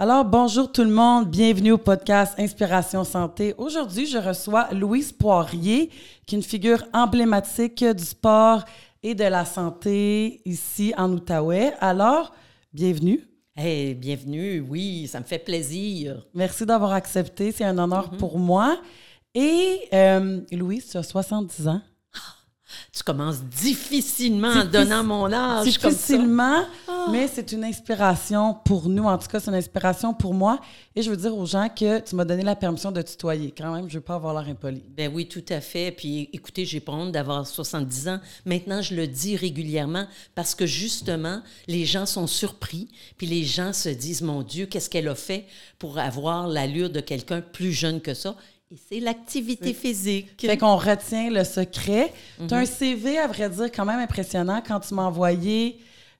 [0.00, 3.52] Alors, bonjour tout le monde, bienvenue au podcast Inspiration Santé.
[3.58, 5.90] Aujourd'hui, je reçois Louise Poirier,
[6.24, 8.64] qui est une figure emblématique du sport
[9.02, 11.72] et de la santé ici en Outaouais.
[11.80, 12.32] Alors,
[12.72, 13.24] bienvenue.
[13.56, 16.24] Hey, bienvenue, oui, ça me fait plaisir.
[16.32, 18.80] Merci d'avoir accepté, c'est un honneur pour moi.
[19.34, 21.80] Et euh, Louise, tu as 70 ans.
[22.92, 26.64] Tu commences difficilement en donnant mon âge Difficilement,
[27.10, 29.04] mais c'est une inspiration pour nous.
[29.04, 30.60] En tout cas, c'est une inspiration pour moi.
[30.94, 33.54] Et je veux dire aux gens que tu m'as donné la permission de tutoyer.
[33.56, 34.82] Quand même, je ne veux pas avoir l'air impoli.
[34.96, 35.92] Ben oui, tout à fait.
[35.92, 38.20] Puis écoutez, j'ai pas honte d'avoir 70 ans.
[38.44, 42.88] Maintenant, je le dis régulièrement parce que justement, les gens sont surpris.
[43.16, 45.46] Puis les gens se disent, mon Dieu, qu'est-ce qu'elle a fait
[45.78, 48.36] pour avoir l'allure de quelqu'un plus jeune que ça?
[48.70, 50.28] Et c'est l'activité physique.
[50.38, 52.12] Fait qu'on retient le secret.
[52.46, 54.62] Tu as un CV, à vrai dire, quand même impressionnant.
[54.66, 55.78] Quand tu m'as envoyé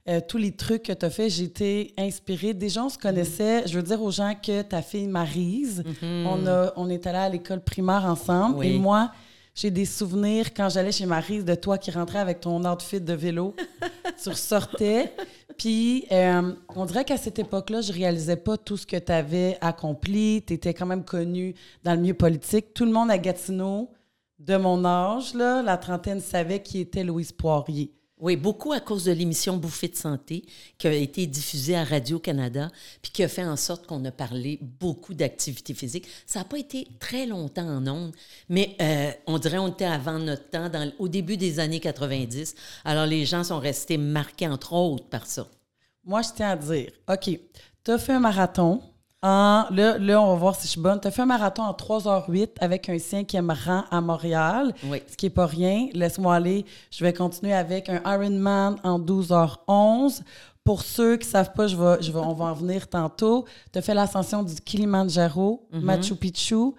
[0.09, 2.55] euh, tous les trucs que tu as fait, j'ai été inspirée.
[2.55, 3.65] Déjà, on se connaissait.
[3.69, 7.29] Je veux dire aux gens que ta fille Marise, on, a, on est allé à
[7.29, 8.65] l'école primaire ensemble.
[8.65, 9.13] Et moi,
[9.61, 13.13] j'ai des souvenirs quand j'allais chez Marise de toi qui rentrais avec ton outfit de
[13.13, 13.57] vélo.
[14.23, 15.13] tu ressortais.
[15.57, 19.59] Puis, euh, on dirait qu'à cette époque-là, je réalisais pas tout ce que tu avais
[19.61, 20.45] accompli.
[20.47, 22.73] Tu étais quand même connu dans le milieu politique.
[22.73, 23.91] Tout le monde à Gatineau,
[24.39, 27.98] de mon âge, là, la trentaine, savait qui était Louise Poirier.
[28.21, 30.45] Oui, beaucoup à cause de l'émission Bouffée de santé
[30.77, 32.69] qui a été diffusée à Radio-Canada,
[33.01, 36.09] puis qui a fait en sorte qu'on a parlé beaucoup d'activité physique.
[36.27, 38.13] Ça n'a pas été très longtemps en ondes,
[38.49, 42.57] mais euh, on dirait qu'on était avant notre temps, au début des années 90.
[42.85, 45.47] Alors les gens sont restés marqués, entre autres, par ça.
[46.05, 47.31] Moi, je tiens à dire, OK,
[47.85, 48.83] tu as fait un marathon,
[49.23, 51.01] en, là, là, on va voir si je suis bonne.
[51.01, 55.03] Tu as fait un marathon en 3h08 avec un cinquième rang à Montréal, Oui.
[55.09, 55.89] ce qui n'est pas rien.
[55.93, 56.65] Laisse-moi aller.
[56.93, 60.23] Je vais continuer avec un Ironman en 12h11.
[60.65, 63.47] Pour ceux qui ne savent pas, je vais, je vais, on va en venir tantôt.
[63.73, 66.73] Tu as fait l'ascension du Kilimanjaro, Machu Picchu,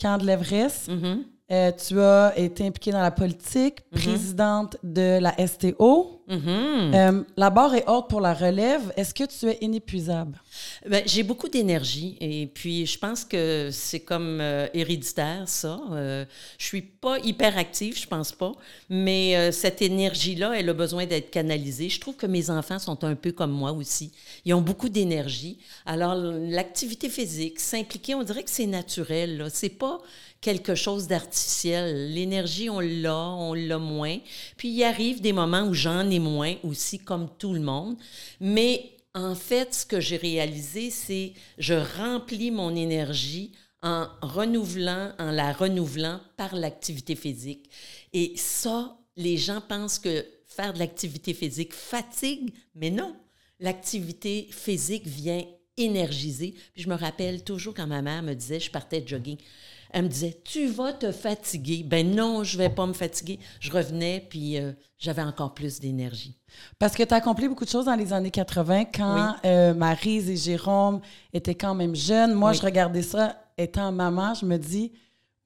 [0.00, 0.88] Camp de l'Everest.
[0.88, 1.24] Mhm.
[1.50, 6.20] Euh, tu as été impliquée dans la politique, présidente de la STO.
[6.28, 6.94] Mhm.
[6.94, 8.92] Euh, la barre est haute pour la relève.
[8.96, 10.38] Est-ce que tu es inépuisable?
[10.86, 15.80] Ben, j'ai beaucoup d'énergie et puis je pense que c'est comme euh, héréditaire ça.
[15.92, 16.24] Euh,
[16.58, 18.52] je suis pas hyper active, je pense pas,
[18.88, 21.88] mais euh, cette énergie-là, elle a besoin d'être canalisée.
[21.88, 24.12] Je trouve que mes enfants sont un peu comme moi aussi.
[24.44, 25.58] Ils ont beaucoup d'énergie.
[25.86, 29.46] Alors l'activité physique, s'impliquer, on dirait que c'est naturel.
[29.50, 30.00] C'est pas
[30.40, 32.12] quelque chose d'artificiel.
[32.12, 34.18] L'énergie, on l'a, on l'a moins.
[34.56, 37.96] Puis il arrive des moments où j'en ai moins aussi, comme tout le monde.
[38.40, 45.30] Mais en fait, ce que j'ai réalisé, c'est je remplis mon énergie en renouvelant, en
[45.30, 47.70] la renouvelant par l'activité physique.
[48.12, 53.16] Et ça, les gens pensent que faire de l'activité physique fatigue, mais non.
[53.60, 55.44] L'activité physique vient
[55.76, 56.54] énergiser.
[56.74, 59.38] Puis je me rappelle toujours quand ma mère me disait, je partais de jogging,
[59.90, 61.82] elle me disait, tu vas te fatiguer.
[61.82, 63.38] Ben non, je vais pas me fatiguer.
[63.60, 66.36] Je revenais, puis euh, j'avais encore plus d'énergie.
[66.78, 70.28] Parce que tu as accompli beaucoup de choses dans les années 80 quand euh, Maryse
[70.30, 71.00] et Jérôme
[71.32, 72.34] étaient quand même jeunes.
[72.34, 72.56] Moi, Oui.
[72.56, 74.92] je regardais ça étant maman, je me dis,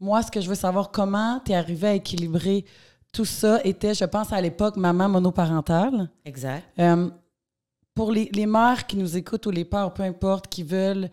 [0.00, 2.64] moi, ce que je veux savoir, comment tu es arrivée à équilibrer
[3.12, 6.08] tout ça était, je pense, à l'époque, maman monoparentale.
[6.25, 6.64] Exact.
[6.78, 7.10] Euh,
[7.94, 11.10] pour les, les mères qui nous écoutent ou les pères, peu importe, qui veulent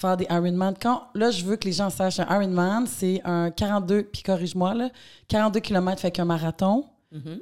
[0.00, 3.50] faire des Ironman, quand, là, je veux que les gens sachent, un Ironman, c'est un
[3.50, 4.88] 42, puis corrige-moi, là,
[5.28, 6.84] 42 km fait qu'un marathon,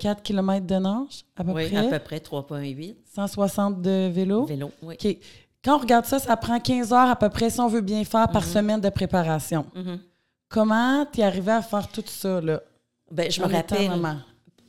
[0.00, 1.56] 4 km de nage, à peu Mhm.
[1.56, 2.96] Oui, près, à peu près 3,8.
[3.14, 4.46] 160 de vélo.
[4.46, 4.94] Vélo, oui.
[5.02, 5.16] OK.
[5.64, 8.04] Quand on regarde ça, ça prend 15 heures à peu près, si on veut bien
[8.04, 9.66] faire, par semaine de préparation.
[9.74, 9.98] Mhm.
[10.48, 12.60] Comment tu es arrivé à faire tout ça, là?
[13.10, 13.90] Ben, je me rappelle?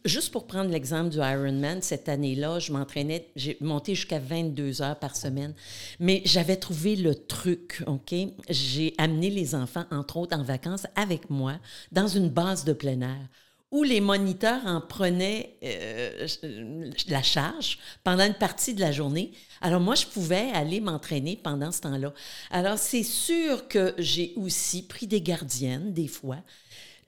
[0.05, 4.99] Juste pour prendre l'exemple du Ironman, cette année-là, je m'entraînais, j'ai monté jusqu'à 22 heures
[4.99, 5.53] par semaine.
[5.99, 8.13] Mais j'avais trouvé le truc, OK?
[8.49, 11.55] J'ai amené les enfants, entre autres, en vacances avec moi
[11.91, 13.29] dans une base de plein air
[13.71, 16.27] où les moniteurs en prenaient euh,
[17.07, 19.31] la charge pendant une partie de la journée.
[19.61, 22.13] Alors moi, je pouvais aller m'entraîner pendant ce temps-là.
[22.49, 26.37] Alors c'est sûr que j'ai aussi pris des gardiennes des fois.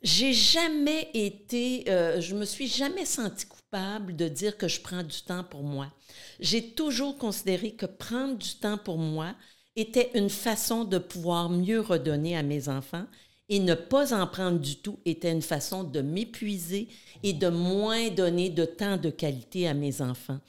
[0.01, 5.03] J'ai jamais été, euh, je me suis jamais sentie coupable de dire que je prends
[5.03, 5.91] du temps pour moi.
[6.39, 9.35] J'ai toujours considéré que prendre du temps pour moi
[9.75, 13.05] était une façon de pouvoir mieux redonner à mes enfants
[13.51, 16.87] Et ne pas en prendre du tout était une façon de m'épuiser
[17.21, 20.39] et de moins donner de temps de qualité à mes enfants.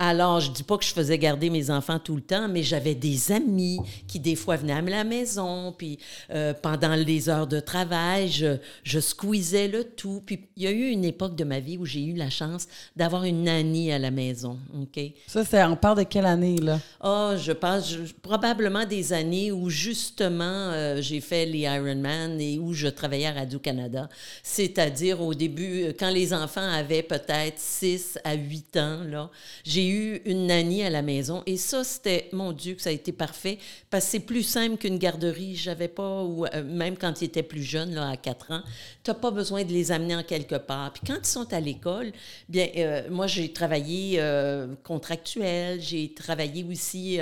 [0.00, 2.94] Alors, je dis pas que je faisais garder mes enfants tout le temps, mais j'avais
[2.94, 5.98] des amis qui, des fois, venaient à la maison, puis
[6.30, 10.22] euh, pendant les heures de travail, je, je squeezais le tout.
[10.24, 12.68] Puis, il y a eu une époque de ma vie où j'ai eu la chance
[12.94, 15.02] d'avoir une nanny à la maison, OK?
[15.26, 16.78] Ça, c'est, on parle de quelle année, là?
[17.00, 22.88] Ah, je pense probablement des années où, justement, euh, j'ai fait les Ironman où je
[22.88, 24.08] travaillais à Radio-Canada.
[24.42, 29.30] C'est-à-dire, au début, quand les enfants avaient peut-être 6 à 8 ans, là,
[29.64, 31.42] j'ai eu une nanny à la maison.
[31.46, 33.58] Et ça, c'était, mon Dieu, que ça a été parfait,
[33.90, 35.56] parce que c'est plus simple qu'une garderie.
[35.56, 38.62] J'avais pas, ou euh, même quand ils étaient plus jeunes, là, à 4 ans,
[39.02, 40.92] tu n'as pas besoin de les amener en quelque part.
[40.92, 42.12] Puis quand ils sont à l'école,
[42.48, 47.18] bien, euh, moi, j'ai travaillé euh, contractuel, j'ai travaillé aussi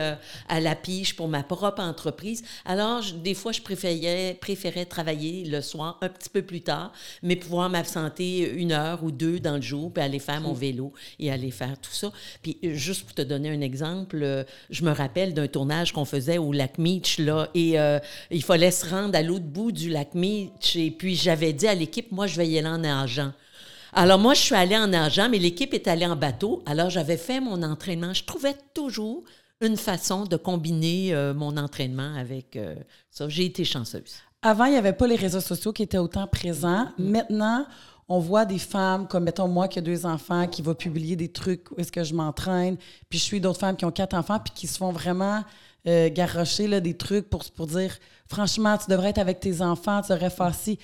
[0.49, 2.43] à la piche pour ma propre entreprise.
[2.65, 6.93] Alors, des fois, je préférais, préférais travailler le soir un petit peu plus tard,
[7.23, 10.59] mais pouvoir m'absenter une heure ou deux dans le jour, puis aller faire mon mmh.
[10.59, 12.13] vélo et aller faire tout ça.
[12.43, 16.39] Puis juste pour te donner un exemple, euh, je me rappelle d'un tournage qu'on faisait
[16.39, 17.99] au lac Meach, là, et euh,
[18.31, 20.77] il fallait se rendre à l'autre bout du lac Meach.
[20.77, 23.33] Et puis, j'avais dit à l'équipe, moi, je vais y aller en nageant.
[23.93, 26.63] Alors, moi, je suis allée en nageant, mais l'équipe est allée en bateau.
[26.67, 28.13] Alors, j'avais fait mon entraînement.
[28.13, 29.25] Je trouvais toujours
[29.61, 32.59] une façon de combiner euh, mon entraînement avec
[33.11, 33.29] ça.
[33.29, 34.17] J'ai été chanceuse.
[34.47, 36.85] Avant, il n'y avait pas les réseaux sociaux qui étaient autant présents.
[36.85, 37.11] Mm-hmm.
[37.11, 37.67] Maintenant,
[38.09, 41.33] on voit des femmes, comme mettons moi qui ai deux enfants, qui va publier des
[41.33, 42.77] trucs où est-ce que je m'entraîne,
[43.09, 45.43] puis je suis d'autres femmes qui ont quatre enfants, puis qui se font vraiment
[45.89, 47.99] euh, garrocher là, des trucs pour, pour dire
[48.29, 50.79] franchement, tu devrais être avec tes enfants, tu devrais faire ci.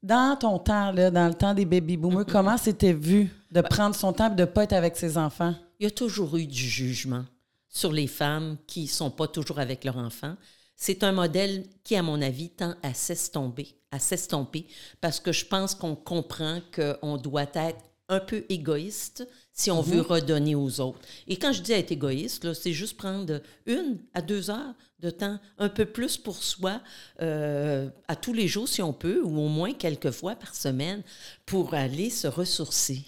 [0.00, 3.96] Dans ton temps, là, dans le temps des baby boomers, comment c'était vu de prendre
[3.96, 5.56] son temps et de ne pas être avec ses enfants?
[5.80, 7.24] Il y a toujours eu du jugement
[7.68, 10.36] sur les femmes qui ne sont pas toujours avec leurs enfants.
[10.84, 14.66] C'est un modèle qui, à mon avis, tend à s'estomper, à s'estomper,
[15.00, 20.00] parce que je pense qu'on comprend qu'on doit être un peu égoïste si on veut
[20.00, 20.06] mhm.
[20.06, 20.98] redonner aux autres.
[21.28, 25.38] Et quand je dis être égoïste, c'est juste prendre une à deux heures de temps,
[25.58, 26.80] un peu plus pour soi,
[27.20, 31.04] euh, à tous les jours si on peut, ou au moins quelques fois par semaine,
[31.46, 33.04] pour aller se ressourcer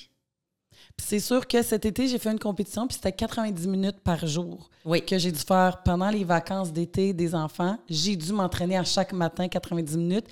[1.03, 4.71] c'est sûr que cet été, j'ai fait une compétition, puis c'était 90 minutes par jour
[4.85, 7.79] que j'ai dû faire pendant les vacances d'été des enfants.
[7.89, 10.27] J'ai dû m'entraîner à chaque matin 90 minutes.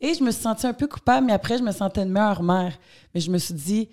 [0.00, 2.42] Et je me suis sentie un peu coupable, mais après, je me sentais une meilleure
[2.42, 2.78] mère.
[3.14, 3.88] Mais je me suis dit,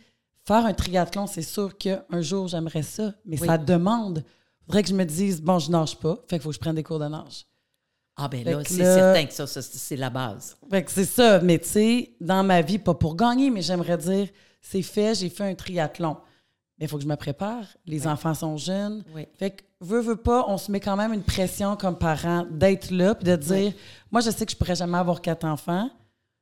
[0.45, 4.23] faire un triathlon, c'est sûr qu'un jour, j'aimerais ça, mais ça demande.
[4.25, 6.59] Il faudrait que je me dise, bon, je nage pas, fait qu'il faut que je
[6.59, 7.45] prenne des cours de nage.
[8.15, 10.55] Ah ben là, c'est certain que ça, ça c'est la base.
[10.69, 13.97] Fait que c'est ça, mais tu sais, dans ma vie, pas pour gagner, mais j'aimerais
[13.97, 14.27] dire,
[14.63, 16.17] c'est fait, j'ai fait un triathlon.
[16.79, 17.65] Mais il faut que je me prépare.
[17.85, 19.03] Les enfants sont jeunes.
[19.37, 22.89] Fait que, veux, veux pas, on se met quand même une pression comme parent d'être
[22.89, 23.73] là puis de dire
[24.11, 25.91] Moi, je sais que je pourrais jamais avoir quatre enfants.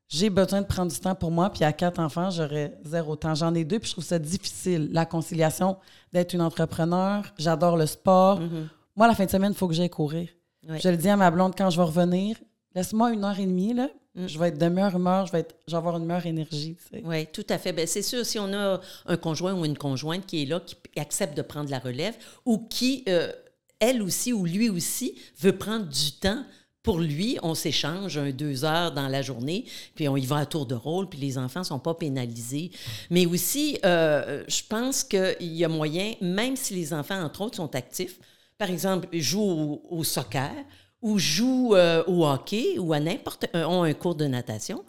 [0.08, 1.50] J'ai besoin de prendre du temps pour moi.
[1.50, 3.36] Puis à quatre enfants, j'aurais zéro temps.
[3.36, 5.78] J'en ai deux, puis je trouve ça difficile, la conciliation
[6.14, 7.24] d'être une entrepreneur.
[7.38, 8.40] J'adore le sport.
[8.40, 8.68] Mm-hmm.
[8.96, 10.30] Moi, la fin de semaine, il faut que j'aille courir.
[10.64, 12.38] Je le dis à ma blonde quand je vais revenir.
[12.76, 14.28] Laisse-moi une heure et demie, là, Mm.
[14.28, 16.78] Je vais être de meilleure humeur, je vais, être, avoir une meilleure énergie.
[17.04, 17.74] Oui, tout à fait.
[17.74, 21.00] Ben, c'est sûr, si on a un conjoint ou une conjointe qui est là, qui
[21.00, 22.16] accepte de prendre la relève,
[22.46, 23.32] ou qui, euh,
[23.80, 26.44] elle aussi ou lui aussi, veut prendre du temps
[26.84, 30.46] pour lui, on s'échange un deux heures dans la journée, puis on y va à
[30.48, 32.72] tour de rôle, puis les enfants ne sont pas pénalisés.
[33.12, 37.58] Mais aussi, euh, je pense qu'il y a moyen, même si les enfants, entre autres,
[37.58, 38.20] sont actifs,
[38.58, 40.52] par exemple, jouent au soccer,
[41.02, 44.84] ou jouent euh, au hockey ou à n'importe euh, ont un cours de natation,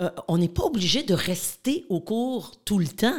[0.00, 3.18] euh, on n'est pas obligé de rester au cours tout le temps.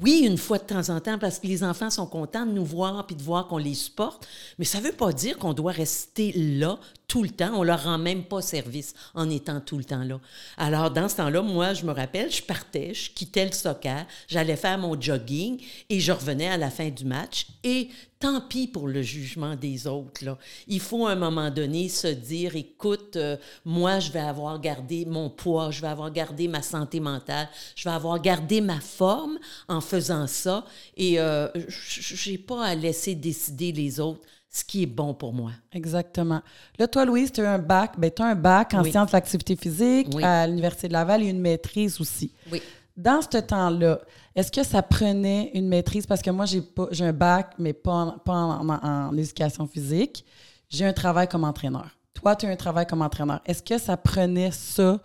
[0.00, 2.64] oui, une fois de temps en temps, parce que les enfants sont contents de nous
[2.64, 4.26] voir puis de voir qu'on les supporte,
[4.58, 6.78] mais ça ne veut pas dire qu'on doit rester là
[7.12, 7.52] tout le temps.
[7.52, 10.18] On leur rend même pas service en étant tout le temps là.
[10.56, 14.56] Alors, dans ce temps-là, moi, je me rappelle, je partais, je quittais le soccer, j'allais
[14.56, 15.60] faire mon jogging
[15.90, 17.48] et je revenais à la fin du match.
[17.64, 20.24] Et tant pis pour le jugement des autres.
[20.24, 20.38] Là.
[20.68, 23.36] Il faut à un moment donné se dire, écoute, euh,
[23.66, 27.90] moi, je vais avoir gardé mon poids, je vais avoir gardé ma santé mentale, je
[27.90, 30.64] vais avoir gardé ma forme en faisant ça.
[30.96, 35.32] Et euh, je n'ai pas à laisser décider les autres ce qui est bon pour
[35.32, 35.52] moi.
[35.72, 36.42] Exactement.
[36.78, 39.16] Là, toi, Louise, tu as un bac, ben, tu as un bac en sciences de
[39.16, 42.32] l'activité physique à l'Université de Laval et une maîtrise aussi.
[42.52, 42.62] Oui.
[42.94, 44.00] Dans ce temps-là,
[44.36, 46.06] est-ce que ça prenait une maîtrise?
[46.06, 46.62] Parce que moi, j'ai,
[47.00, 50.26] un bac, mais pas, en, pas en, éducation physique.
[50.68, 51.88] J'ai un travail comme entraîneur.
[52.12, 53.40] Toi, tu as un travail comme entraîneur.
[53.46, 55.00] Est-ce que ça prenait ça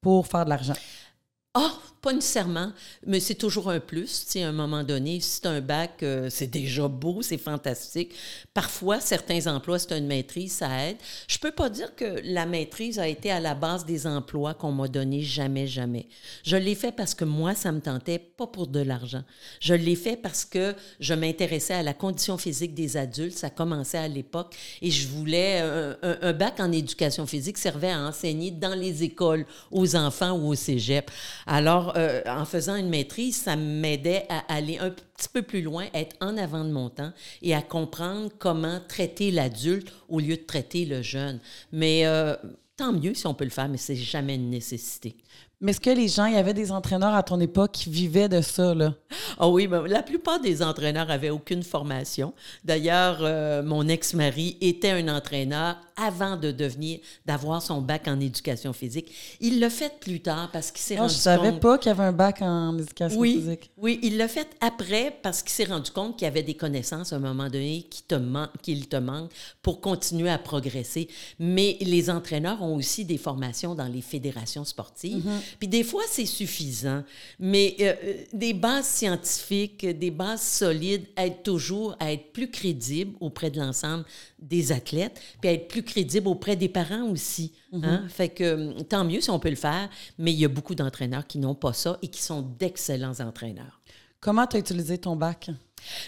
[0.00, 0.74] pour faire de l'argent?
[1.52, 2.72] Ah, pas nécessairement,
[3.06, 4.24] mais c'est toujours un plus.
[4.24, 7.38] Tu sais, à un moment donné, si c'est un bac, euh, c'est déjà beau, c'est
[7.38, 8.14] fantastique.
[8.54, 10.96] Parfois, certains emplois, c'est une maîtrise, ça aide.
[11.26, 14.72] Je peux pas dire que la maîtrise a été à la base des emplois qu'on
[14.72, 16.06] m'a donné jamais, jamais.
[16.44, 19.24] Je l'ai fait parce que moi, ça me tentait, pas pour de l'argent.
[19.60, 23.36] Je l'ai fait parce que je m'intéressais à la condition physique des adultes.
[23.36, 28.00] Ça commençait à l'époque et je voulais un, un bac en éducation physique servait à
[28.00, 31.10] enseigner dans les écoles aux enfants ou au cégep.
[31.46, 35.86] Alors, euh, en faisant une maîtrise, ça m'aidait à aller un petit peu plus loin,
[35.94, 40.42] être en avant de mon temps et à comprendre comment traiter l'adulte au lieu de
[40.42, 41.40] traiter le jeune.
[41.72, 42.36] Mais euh,
[42.76, 45.16] tant mieux si on peut le faire, mais c'est jamais une nécessité.
[45.60, 48.28] Mais est-ce que les gens, il y avait des entraîneurs à ton époque qui vivaient
[48.28, 48.94] de ça, là?
[49.38, 52.32] Ah oui, ben, la plupart des entraîneurs avaient aucune formation.
[52.64, 58.72] D'ailleurs, euh, mon ex-mari était un entraîneur avant de devenir, d'avoir son bac en éducation
[58.72, 59.12] physique.
[59.40, 61.18] Il l'a fait plus tard parce qu'il s'est oh, rendu compte...
[61.18, 63.70] Je savais pas qu'il y avait un bac en éducation physique.
[63.76, 67.12] Oui, il l'a fait après parce qu'il s'est rendu compte qu'il y avait des connaissances
[67.12, 68.14] à un moment donné qui te
[68.62, 71.08] qu'il te manque pour continuer à progresser.
[71.40, 75.26] Mais les entraîneurs ont aussi des formations dans les fédérations sportives.
[75.26, 75.47] Mm-hmm.
[75.58, 77.02] Puis des fois, c'est suffisant,
[77.38, 83.16] mais euh, euh, des bases scientifiques, des bases solides aident toujours à être plus crédible
[83.20, 84.04] auprès de l'ensemble
[84.38, 87.52] des athlètes, puis à être plus crédible auprès des parents aussi.
[87.72, 87.84] Mm-hmm.
[87.84, 88.04] hein?
[88.08, 89.88] Fait que euh, tant mieux si on peut le faire,
[90.18, 93.80] mais il y a beaucoup d'entraîneurs qui n'ont pas ça et qui sont d'excellents entraîneurs.
[94.20, 95.50] Comment tu as utilisé ton bac?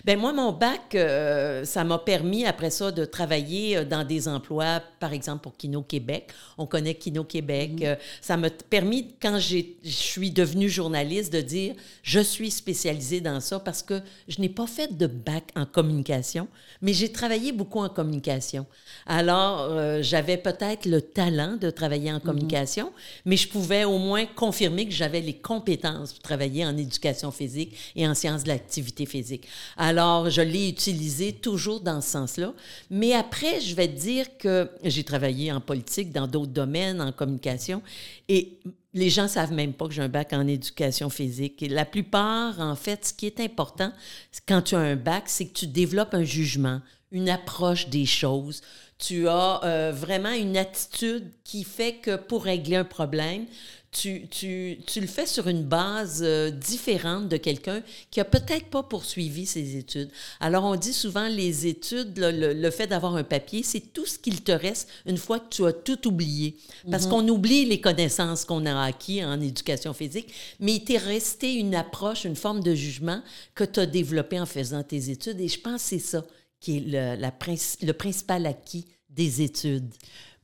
[0.05, 4.29] Ben moi, mon bac, euh, ça m'a permis après ça de travailler euh, dans des
[4.29, 6.29] emplois, par exemple pour Kino Québec.
[6.57, 7.73] On connaît Kino Québec.
[7.77, 7.87] Mm-hmm.
[7.87, 13.41] Euh, ça m'a permis, quand je suis devenue journaliste, de dire je suis spécialisée dans
[13.41, 16.49] ça parce que je n'ai pas fait de bac en communication,
[16.81, 18.67] mais j'ai travaillé beaucoup en communication.
[19.07, 22.23] Alors, j'avais peut-être le talent de travailler en mm-hmm.
[22.23, 22.93] communication,
[23.25, 27.77] mais je pouvais au moins confirmer que j'avais les compétences pour travailler en éducation physique
[27.97, 29.47] et en sciences de l'activité physique.
[29.77, 32.53] Alors, je l'ai utilisé toujours dans ce sens-là.
[32.91, 37.13] Mais après, je vais te dire que j'ai travaillé en politique, dans d'autres domaines, en
[37.13, 37.83] communication,
[38.29, 38.59] et
[38.93, 41.65] les gens savent même pas que j'ai un bac en éducation physique.
[41.69, 43.93] la plupart, en fait, ce qui est important
[44.49, 46.81] quand tu as un bac, c'est que tu développes un jugement,
[47.13, 48.63] une approche des choses.
[48.99, 53.47] Tu as euh, vraiment une attitude qui fait que pour régler un problème,
[53.93, 58.67] tu, tu, tu, le fais sur une base euh, différente de quelqu'un qui a peut-être
[58.67, 60.11] pas poursuivi ses études.
[60.39, 64.43] Alors, on dit souvent les études, le, fait d'avoir un papier, c'est tout ce qu'il
[64.43, 66.57] te reste une fois que tu as tout oublié.
[66.89, 67.11] Parce mhm.
[67.11, 71.75] qu'on oublie les connaissances qu'on a acquis en éducation physique, mais il t'est resté une
[71.75, 73.23] approche, une forme de jugement
[73.57, 75.41] que tu as développé en faisant tes études.
[75.41, 76.25] Et je pense que c'est ça
[76.61, 77.33] qui est le, la,
[77.83, 79.93] le principal acquis des études.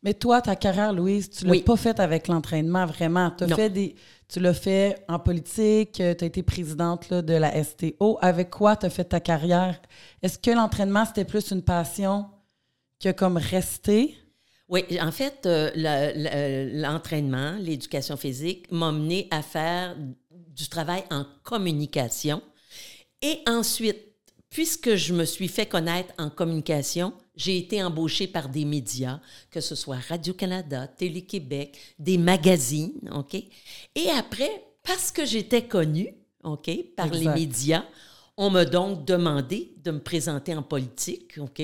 [0.07, 3.33] Mais toi, ta carrière, Louise, tu ne l'as pas faite avec l'entraînement, vraiment.
[3.41, 3.97] As fait des,
[4.29, 8.17] tu l'as fait en politique, euh, tu as été présidente de la STO.
[8.21, 9.83] Avec quoi tu as fait ta carrière?
[10.23, 12.27] Est-ce que l'entraînement, c'était plus une passion
[13.01, 14.15] qui a comme resté?
[14.69, 19.97] Oui, en fait, euh, l'entraînement, l'éducation physique m'a mené à faire
[20.31, 22.43] du travail en communication.
[23.23, 24.06] Et ensuite,
[24.57, 29.21] puisque je me suis fait connaître en communication, j'ai été embauchée par des médias,
[29.51, 33.35] que ce soit Radio-Canada, Télé-Québec, des magazines, OK?
[33.35, 36.09] Et après, parce que j'étais connue,
[36.43, 37.85] OK, par les médias,
[38.39, 41.61] on m'a donc demandé de me présenter en politique, OK?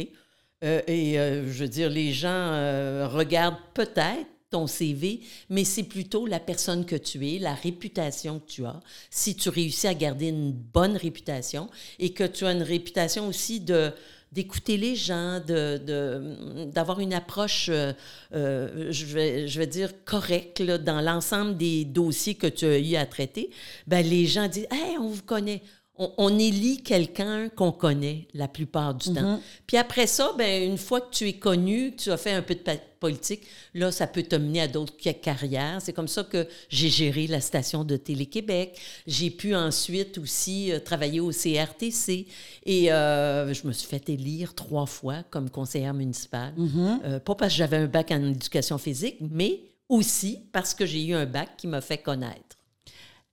[0.63, 5.83] Euh, et euh, je veux dire, les gens euh, regardent peut-être ton CV, mais c'est
[5.83, 8.81] plutôt la personne que tu es, la réputation que tu as.
[9.11, 11.69] Si tu réussis à garder une bonne réputation
[11.99, 13.93] et que tu as une réputation aussi de
[14.33, 17.93] d'écouter les gens, de, d'avoir une approche, euh,
[18.35, 22.97] euh, je, vais, je vais dire, correcte dans l'ensemble des dossiers que tu as eu
[22.97, 23.51] à traiter,
[23.87, 25.61] ben les gens disent Hey, on vous connaît
[25.99, 29.37] on, élit quelqu'un qu'on connaît la plupart du temps.
[29.37, 29.41] Mm-hmm.
[29.67, 32.55] Puis après ça, ben, une fois que tu es connu, tu as fait un peu
[32.55, 32.61] de
[32.99, 33.43] politique,
[33.75, 35.83] là, ça peut te mener à d'autres carrières.
[35.83, 38.79] C'est comme ça que j'ai géré la station de Télé-Québec.
[39.07, 42.27] J'ai pu ensuite aussi euh, travailler au CRTC
[42.65, 46.55] et euh, je me suis fait élire trois fois comme conseillère municipale.
[46.57, 47.01] Mm-hmm.
[47.05, 51.05] Euh, pas parce que j'avais un bac en éducation physique, mais aussi parce que j'ai
[51.05, 52.57] eu un bac qui m'a fait connaître.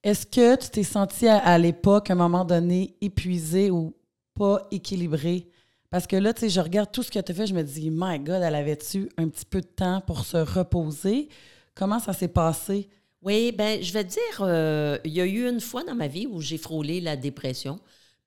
[0.04, 3.96] Est-ce que tu t'es senti à, l'époque, à un moment donné, épuisé ou
[4.34, 5.50] pas équilibré?
[5.90, 7.64] Parce que là, tu sais, je regarde tout ce que tu as fait, je me
[7.64, 11.28] dis, my God, elle avait-tu un petit peu de temps pour se reposer?
[11.76, 12.88] Comment ça s'est passé?
[13.22, 16.28] Oui, ben je vais dire, euh, il y a eu une fois dans ma vie
[16.28, 17.80] où j'ai frôlé la dépression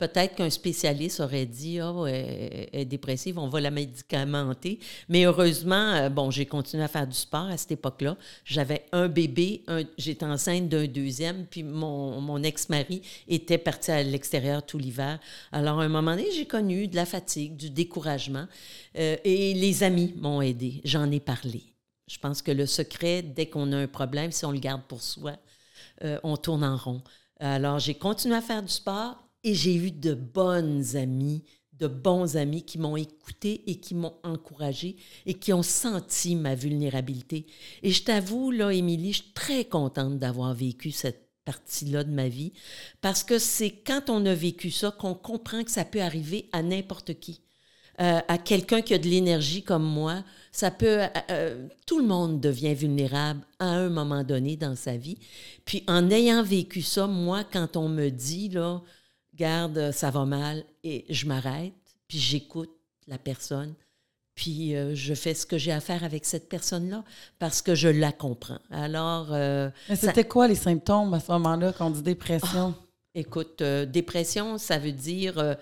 [0.03, 4.81] Peut-être qu'un spécialiste aurait dit oh, elle, est dépressive, on va la médicamenter.
[5.09, 8.17] Mais heureusement, euh, bon, j'ai continué à faire du sport à cette époque-là.
[8.45, 9.63] J'avais un bébé,
[9.97, 15.21] j'étais enceinte d'un deuxième, puis mon, mon ex-mari était parti à l'extérieur tout l'hiver.
[15.53, 18.49] Alors, à un moment donné, j'ai connu de la fatigue, du découragement.
[18.99, 20.81] Euh, et les amis m'ont aidé.
[20.85, 21.63] J'en ai parlé.
[22.09, 25.01] Je pense que le secret, dès qu'on a un problème, si on le garde pour
[25.01, 25.37] soi,
[26.03, 27.03] euh, on tourne en rond.
[27.39, 31.45] Alors, j'ai continué à faire du sport et j'ai eu de bonnes amies,
[31.79, 34.97] de bons amis qui m'ont écouté et qui m'ont encouragé
[35.27, 37.47] et qui ont senti ma vulnérabilité.
[37.83, 42.29] Et je t'avoue, là, Émilie, je suis très contente d'avoir vécu cette partie-là de ma
[42.29, 42.53] vie
[43.01, 46.63] parce que c'est quand on a vécu ça qu'on comprend que ça peut arriver à
[46.63, 47.41] n'importe qui.
[48.01, 51.03] Euh, à quelqu'un qui a de l'énergie comme moi, ça peut.
[51.03, 55.19] Euh, euh, tout le monde devient vulnérable à un moment donné dans sa vie.
[55.67, 58.83] Puis en ayant vécu ça, moi, quand on me dit, là,
[59.35, 61.73] garde, ça va mal, et je m'arrête,
[62.09, 62.71] puis j'écoute
[63.07, 63.75] la personne,
[64.35, 67.05] puis je fais ce que j'ai à faire avec cette personne-là
[67.39, 68.61] parce que je la comprends.
[68.71, 69.37] Alors.
[69.95, 72.75] c'était quoi les symptômes à ce moment-là quand on dit dépression?
[72.77, 75.57] Ah, écoute, dépression, ça veut dire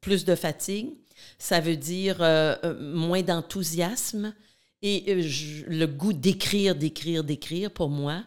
[0.00, 0.90] plus de fatigue,
[1.38, 4.34] ça veut dire euh, euh, moins d'enthousiasme
[4.82, 5.22] et euh,
[5.68, 8.22] le goût d'écrire, d'écrire, d'écrire pour moi.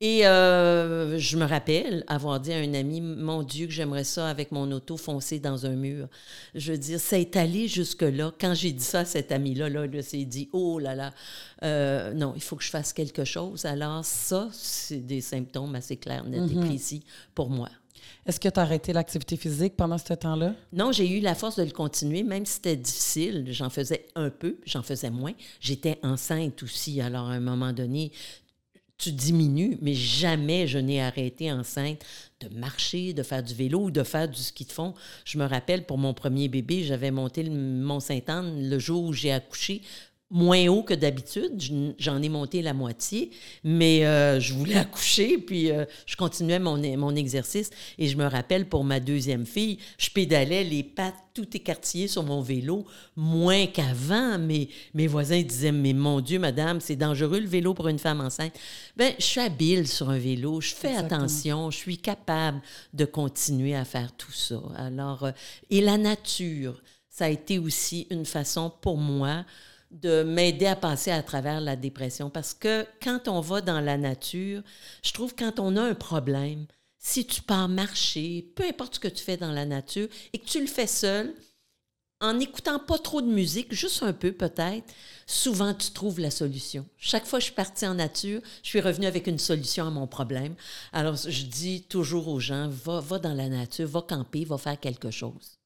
[0.00, 4.52] Et je me rappelle avoir dit à un ami, mon Dieu, que j'aimerais ça avec
[4.52, 6.06] mon auto foncer dans un mur.
[6.54, 8.32] Je veux dire, ça est allé jusque-là.
[8.40, 12.32] Quand j'ai dit ça à cet ami-là, là, il s'est dit, oh là là, non,
[12.36, 13.64] il faut que je fasse quelque chose.
[13.64, 16.66] Alors ça, c'est des symptômes assez clairs, nets et mhm.
[16.66, 17.02] précis
[17.34, 17.68] pour moi.
[18.24, 20.54] Est-ce que tu as arrêté l'activité physique pendant ce temps-là?
[20.72, 23.46] Non, j'ai eu la force de le continuer, même si c'était difficile.
[23.48, 25.32] J'en faisais un peu, j'en faisais moins.
[25.60, 28.12] J'étais enceinte aussi, alors à un moment donné,
[28.98, 32.04] tu diminues, mais jamais je n'ai arrêté enceinte
[32.40, 34.92] de marcher, de faire du vélo ou de faire du ski de fond.
[35.24, 39.32] Je me rappelle, pour mon premier bébé, j'avais monté le Mont-Saint-Anne le jour où j'ai
[39.32, 39.82] accouché
[40.30, 41.60] moins haut que d'habitude.
[41.98, 43.30] J'en ai monté la moitié,
[43.64, 47.70] mais euh, je voulais accoucher, puis euh, je continuais mon, mon exercice.
[47.98, 52.24] Et je me rappelle, pour ma deuxième fille, je pédalais les pattes tout écartillées sur
[52.24, 52.84] mon vélo,
[53.16, 54.38] moins qu'avant.
[54.38, 58.20] Mais mes voisins disaient, mais mon Dieu, madame, c'est dangereux le vélo pour une femme
[58.20, 58.52] enceinte.
[58.96, 62.60] Bien, je suis habile sur un vélo, je fais attention, je suis capable
[62.92, 64.60] de continuer à faire tout ça.
[64.76, 65.30] Alors, euh,
[65.70, 69.44] et la nature, ça a été aussi une façon pour moi
[69.90, 72.30] de m'aider à passer à travers la dépression.
[72.30, 74.62] Parce que quand on va dans la nature,
[75.02, 76.66] je trouve quand on a un problème,
[76.98, 80.46] si tu pars marcher, peu importe ce que tu fais dans la nature, et que
[80.46, 81.34] tu le fais seul,
[82.20, 84.92] en n'écoutant pas trop de musique, juste un peu peut-être,
[85.26, 86.84] souvent tu trouves la solution.
[86.96, 89.90] Chaque fois que je suis partie en nature, je suis revenue avec une solution à
[89.90, 90.56] mon problème.
[90.92, 94.80] Alors je dis toujours aux gens, va, va dans la nature, va camper, va faire
[94.80, 95.57] quelque chose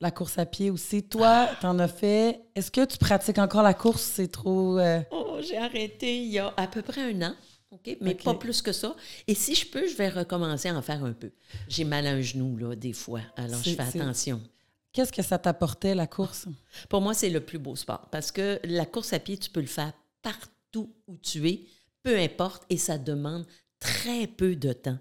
[0.00, 1.02] la course à pied aussi.
[1.02, 2.40] Toi, tu en as fait.
[2.54, 4.02] Est-ce que tu pratiques encore la course?
[4.02, 4.78] C'est trop.
[4.78, 7.34] Euh, oh, j'ai arrêté il y a à peu près un an.
[7.70, 7.98] OK?
[8.00, 8.96] Mais pas plus que ça.
[9.26, 11.30] Et si je peux, je vais recommencer à en faire un peu.
[11.68, 13.20] J'ai mal à un genou, là, des fois.
[13.36, 14.40] Alors, je fais attention.
[14.92, 16.46] Qu'est-ce que ça t'apportait, la course?
[16.88, 19.60] Pour moi, c'est le plus beau sport parce que la course à pied, tu peux
[19.60, 21.66] le faire partout où tu es,
[22.02, 23.46] peu importe, et ça demande
[23.80, 24.98] très peu de temps.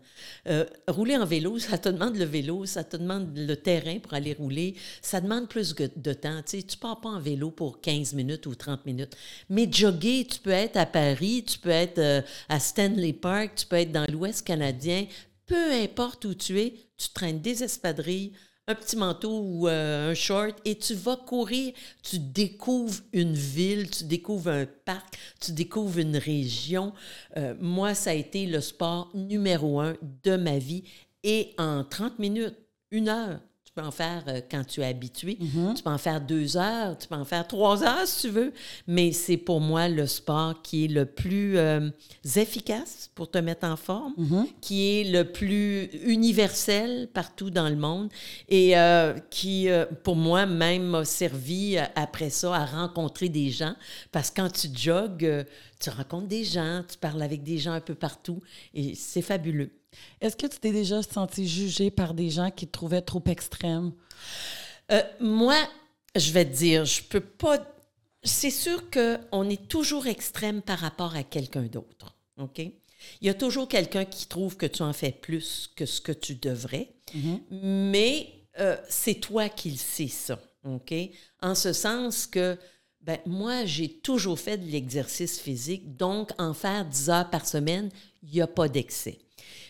[0.48, 4.14] Euh, rouler en vélo, ça te demande le vélo, ça te demande le terrain pour
[4.14, 6.42] aller rouler, ça demande plus de temps.
[6.48, 9.16] Tu ne pars pas en vélo pour 15 minutes ou 30 minutes.
[9.50, 13.66] Mais jogger, tu peux être à Paris, tu peux être euh, à Stanley Park, tu
[13.66, 15.06] peux être dans l'Ouest canadien,
[15.46, 18.34] peu importe où tu es, tu traînes des espadrilles,
[18.68, 23.90] un petit manteau ou euh, un short et tu vas courir, tu découvres une ville,
[23.90, 26.94] tu découvres un parc, tu découvres une région.
[27.38, 30.84] Euh, moi, ça a été le sport numéro un de ma vie
[31.24, 32.58] et en 30 minutes,
[32.92, 33.40] une heure,
[33.78, 35.38] peux en faire euh, quand tu es habitué.
[35.40, 35.76] Mm-hmm.
[35.76, 38.54] Tu peux en faire deux heures, tu peux en faire trois heures si tu veux.
[38.88, 41.90] Mais c'est pour moi le sport qui est le plus euh,
[42.36, 44.46] efficace pour te mettre en forme, mm-hmm.
[44.62, 48.10] qui est le plus universel partout dans le monde
[48.50, 49.68] et euh, qui,
[50.04, 53.76] pour moi, même m'a servi après ça à rencontrer des gens.
[54.12, 55.46] Parce que quand tu jogues,
[55.80, 58.42] tu rencontres des gens, tu parles avec des gens un peu partout
[58.74, 59.72] et c'est fabuleux.
[60.22, 63.92] Est-ce que tu t'es déjà senti jugé par des gens qui te trouvaient trop extrême?
[64.92, 65.58] Euh, moi,
[66.16, 67.60] je vais te dire, je peux pas.
[68.24, 72.16] C'est sûr qu'on est toujours extrême par rapport à quelqu'un d'autre.
[72.38, 72.60] OK?
[72.60, 76.12] Il y a toujours quelqu'un qui trouve que tu en fais plus que ce que
[76.12, 77.40] tu devrais, mm-hmm.
[77.52, 78.28] mais
[78.60, 80.40] euh, c'est toi qui le sais, ça.
[80.64, 80.94] OK?
[81.42, 82.58] En ce sens que
[83.02, 87.90] Ben, moi, j'ai toujours fait de l'exercice physique, donc en faire 10 heures par semaine,
[88.22, 89.20] il n'y a pas d'excès.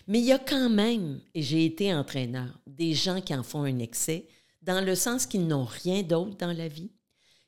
[0.07, 3.63] Mais il y a quand même, et j'ai été entraîneur, des gens qui en font
[3.63, 4.27] un excès,
[4.61, 6.91] dans le sens qu'ils n'ont rien d'autre dans la vie,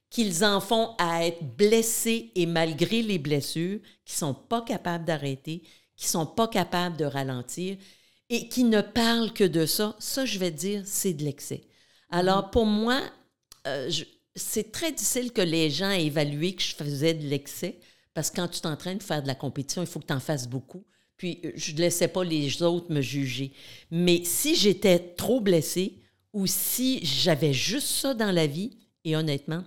[0.10, 5.63] qu'ils en font à être blessés et malgré les blessures, qui sont pas capables d'arrêter,
[5.95, 7.78] qui sont pas capables de ralentir
[8.30, 9.95] et qui ne parlent que de ça.
[10.00, 11.62] Ça, je vais dire, c'est de l'excès.
[12.10, 13.02] Alors, pour moi,
[13.67, 13.91] euh,
[14.36, 17.80] c'est très difficile que les gens aient évalué que je faisais de l'excès
[18.13, 20.19] parce que quand tu t'entraînes de faire de la compétition, il faut que tu en
[20.19, 20.86] fasses beaucoup.
[21.19, 23.51] Puis, euh, je ne laissais pas les autres me juger.
[23.91, 25.99] Mais si j'étais trop blessée
[26.34, 28.71] ou si j'avais juste ça dans la vie,
[29.03, 29.63] et honnêtement,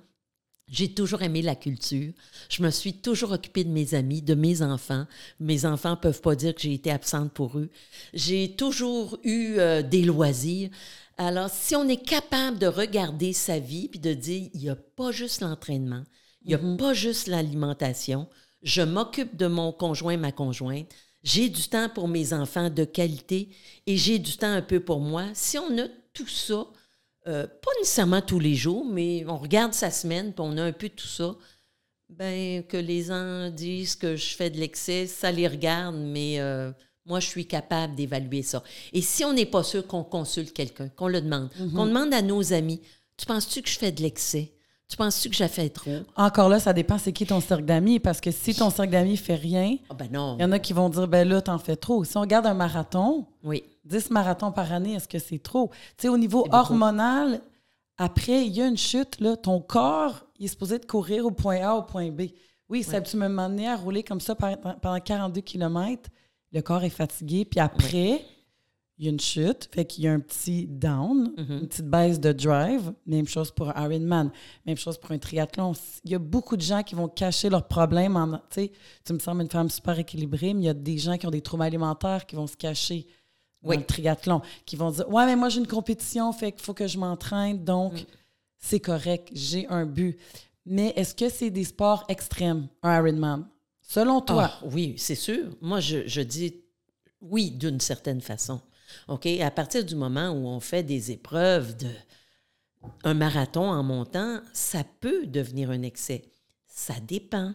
[0.71, 2.13] j'ai toujours aimé la culture.
[2.49, 5.07] Je me suis toujours occupée de mes amis, de mes enfants.
[5.39, 7.69] Mes enfants peuvent pas dire que j'ai été absente pour eux.
[8.15, 10.71] J'ai toujours eu euh, des loisirs.
[11.19, 14.77] Alors, si on est capable de regarder sa vie puis de dire, il n'y a
[14.77, 16.05] pas juste l'entraînement,
[16.45, 16.77] il n'y a mm-hmm.
[16.79, 18.27] pas juste l'alimentation,
[18.63, 20.89] je m'occupe de mon conjoint, ma conjointe,
[21.23, 23.49] j'ai du temps pour mes enfants de qualité
[23.87, 25.27] et j'ai du temps un peu pour moi.
[25.35, 26.67] Si on a tout ça,
[27.29, 30.73] euh, pas nécessairement tous les jours, mais on regarde sa semaine, puis on a un
[30.73, 31.37] peu tout ça.
[32.09, 36.71] Ben, que les gens disent que je fais de l'excès, ça les regarde, mais euh,
[37.07, 38.63] moi, je suis capable d'évaluer ça.
[38.93, 41.73] Et si on n'est pas sûr qu'on consulte quelqu'un, qu'on le demande, mm-hmm.
[41.73, 42.83] qu'on demande à nos amis,
[43.17, 44.53] tu penses-tu que je fais de l'excès?
[44.93, 46.01] Tu penses-tu que j'ai fait trop?
[46.17, 49.17] Encore là, ça dépend c'est qui ton cercle d'amis, parce que si ton cercle d'amis
[49.17, 51.77] fait rien, ah, ben il y en a qui vont dire, ben là, t'en fais
[51.77, 52.05] trop.
[52.05, 53.65] Si on regarde un marathon, oui.
[53.87, 55.71] 10 marathons par année, est-ce que c'est trop?
[55.97, 57.41] Tu sais, au niveau hormonal,
[57.97, 61.31] après, il y a une chute, là, ton corps, il est supposé de courir au
[61.31, 62.25] point A au point B.
[62.69, 66.11] Oui, ça, tu m'as amené à rouler comme ça pendant 42 km,
[66.53, 68.21] le corps est fatigué, puis après
[69.03, 71.59] il y a une chute, fait qu'il y a un petit down, mm-hmm.
[71.59, 72.93] une petite baisse de drive.
[73.05, 74.31] Même chose pour un Ironman,
[74.65, 75.73] même chose pour un triathlon.
[76.05, 78.17] Il y a beaucoup de gens qui vont cacher leurs problèmes.
[78.17, 78.71] En, tu
[79.13, 81.41] me sembles une femme super équilibrée, mais il y a des gens qui ont des
[81.41, 83.05] troubles alimentaires qui vont se cacher
[83.61, 86.75] dans le triathlon, qui vont dire Ouais, mais moi j'ai une compétition, fait qu'il faut
[86.75, 88.07] que je m'entraîne, donc mm.
[88.57, 90.17] c'est correct, j'ai un but.
[90.65, 93.49] Mais est-ce que c'est des sports extrêmes, un Ironman?
[93.81, 94.53] Selon toi?
[94.53, 95.47] Ah, oui, c'est sûr.
[95.61, 96.63] Moi, je, je dis
[97.21, 98.61] oui, d'une certaine façon.
[99.09, 99.27] OK?
[99.27, 101.89] À partir du moment où on fait des épreuves de
[103.05, 106.23] un marathon en montant, ça peut devenir un excès.
[106.67, 107.55] Ça dépend.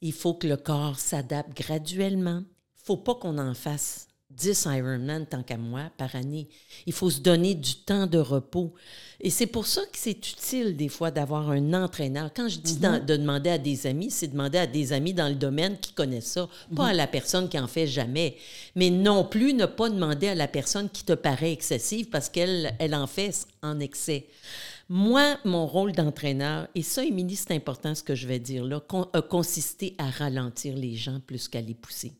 [0.00, 2.42] Il faut que le corps s'adapte graduellement.
[2.44, 6.48] Il ne faut pas qu'on en fasse 10 Ironman tant qu'à moi par année.
[6.86, 8.74] Il faut se donner du temps de repos.
[9.20, 12.30] Et c'est pour ça que c'est utile des fois d'avoir un entraîneur.
[12.34, 13.04] Quand je dis mm-hmm.
[13.04, 16.32] de demander à des amis, c'est demander à des amis dans le domaine qui connaissent
[16.32, 16.90] ça, pas mm-hmm.
[16.90, 18.36] à la personne qui en fait jamais.
[18.74, 22.74] Mais non plus ne pas demander à la personne qui te paraît excessive parce qu'elle
[22.78, 24.26] elle en fait en excès.
[24.90, 28.82] Moi, mon rôle d'entraîneur, et ça, Émilie, c'est important ce que je vais dire là,
[29.14, 32.12] a consisté à ralentir les gens plus qu'à les pousser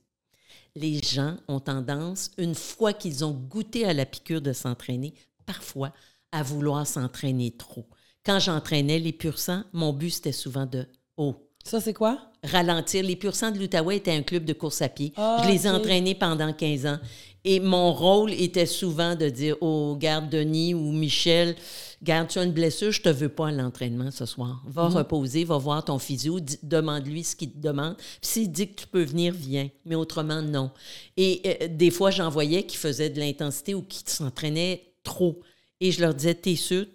[0.77, 5.15] les gens ont tendance, une fois qu'ils ont goûté à la piqûre de s'entraîner,
[5.47, 5.93] parfois
[6.33, 7.87] à vouloir s'entraîner trop.
[8.25, 9.37] Quand j'entraînais les pur
[9.73, 11.37] mon but c'était souvent de oh.
[11.65, 12.19] Ça, c'est quoi?
[12.43, 13.03] Ralentir.
[13.03, 15.15] Les pur de l'Outaouais était un club de course à pied.
[15.17, 16.99] Ah, je les ai entraînés pendant 15 ans.
[17.47, 21.57] Et mon rôle était souvent de dire Oh, garde Denis ou Michel,
[22.03, 24.63] garde, tu as une blessure, je te veux pas à l'entraînement ce soir.
[24.67, 24.97] Va mhm.
[24.97, 27.97] reposer, va voir ton physio, demande-lui ce qu'il te demande.
[28.23, 29.69] S'il dit que tu peux venir, viens.
[29.85, 30.71] Mais autrement, non.
[31.19, 35.39] Et euh, des fois, j'en voyais qui faisaient de l'intensité ou qui s'entraînaient trop.
[35.81, 36.87] Et je leur disais, t'es sûr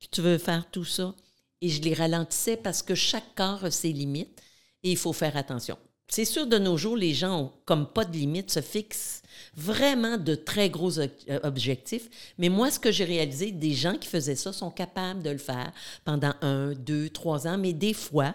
[0.00, 1.14] que tu veux faire tout ça?
[1.60, 4.42] Et je les ralentissais parce que chaque corps a ses limites
[4.82, 5.78] et il faut faire attention.
[6.08, 9.22] C'est sûr, de nos jours, les gens ont comme pas de limites, se fixent
[9.54, 11.08] vraiment de très gros euh,
[11.42, 12.08] objectifs.
[12.38, 15.38] Mais moi, ce que j'ai réalisé, des gens qui faisaient ça sont capables de le
[15.38, 15.72] faire
[16.04, 18.34] pendant un, deux, trois ans, mais des fois,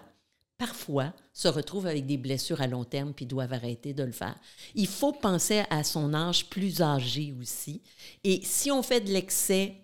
[0.57, 4.35] parfois, se retrouvent avec des blessures à long terme puis doivent arrêter de le faire.
[4.75, 7.81] Il faut penser à son âge plus âgé aussi.
[8.23, 9.75] Et si on fait de l'excès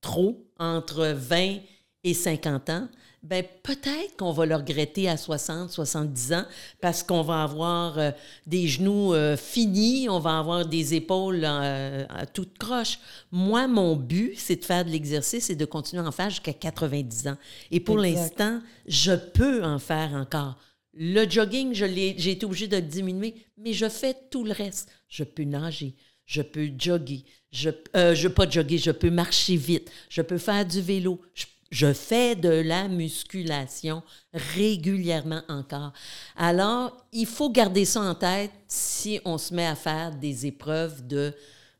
[0.00, 1.58] trop entre 20
[2.02, 2.88] et 50 ans,
[3.28, 6.44] ben peut-être qu'on va le regretter à 60, 70 ans
[6.80, 8.10] parce qu'on va avoir euh,
[8.46, 13.00] des genoux euh, finis, on va avoir des épaules euh, à toute croche.
[13.32, 16.52] Moi, mon but, c'est de faire de l'exercice et de continuer à en faire jusqu'à
[16.52, 17.36] 90 ans.
[17.72, 20.56] Et pour l'instant, je peux en faire encore.
[20.94, 24.88] Le jogging, j'ai été obligée de le diminuer, mais je fais tout le reste.
[25.08, 29.90] Je peux nager, je peux jogger, je ne je pas jogger, je peux marcher vite,
[30.08, 34.02] je peux faire du vélo, je je fais de la musculation
[34.32, 35.92] régulièrement encore.
[36.36, 41.06] Alors, il faut garder ça en tête si on se met à faire des épreuves
[41.06, 41.34] de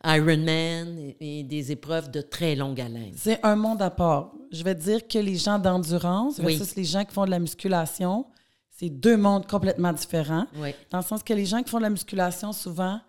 [0.05, 3.13] Ironman et, des épreuves de très longue haleine.
[3.17, 4.33] C'est un monde à part.
[4.53, 6.57] Je vais te dire que les gens d'endurance Oui.
[6.57, 8.27] versus les gens qui font de la musculation,
[8.71, 10.47] c'est deux mondes complètement différents.
[10.57, 10.75] Oui.
[10.91, 13.01] Dans le sens que les gens qui font de la musculation, souvent,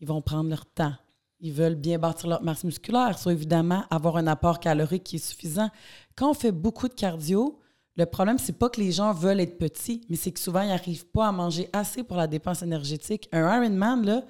[0.00, 0.94] ils vont prendre leur temps.
[1.44, 5.18] Ils veulent bien bâtir leur masse musculaire, soit évidemment avoir un apport calorique qui est
[5.26, 5.68] suffisant.
[6.16, 7.58] Quand on fait beaucoup de cardio,
[7.96, 10.68] le problème, c'est pas que les gens veulent être petits, mais c'est que souvent, ils
[10.68, 13.28] n'arrivent pas à manger assez pour la dépense énergétique.
[13.32, 14.22] Un Ironman, là,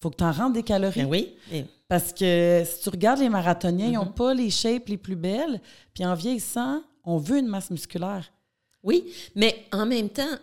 [0.00, 1.02] faut que tu en rendes des calories.
[1.04, 1.34] Ben oui.
[1.88, 4.14] Parce que si tu regardes les marathoniens, ils n'ont Mm-hmm.
[4.14, 5.60] pas les shapes les plus belles.
[5.94, 8.30] Puis en vieillissant, on veut une masse musculaire.
[8.82, 9.04] Oui,
[9.36, 10.36] mais en même temps,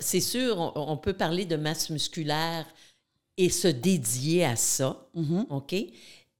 [0.00, 2.66] c'est sûr, on, on peut parler de masse musculaire
[3.36, 5.08] et se dédier à ça,
[5.50, 5.74] OK?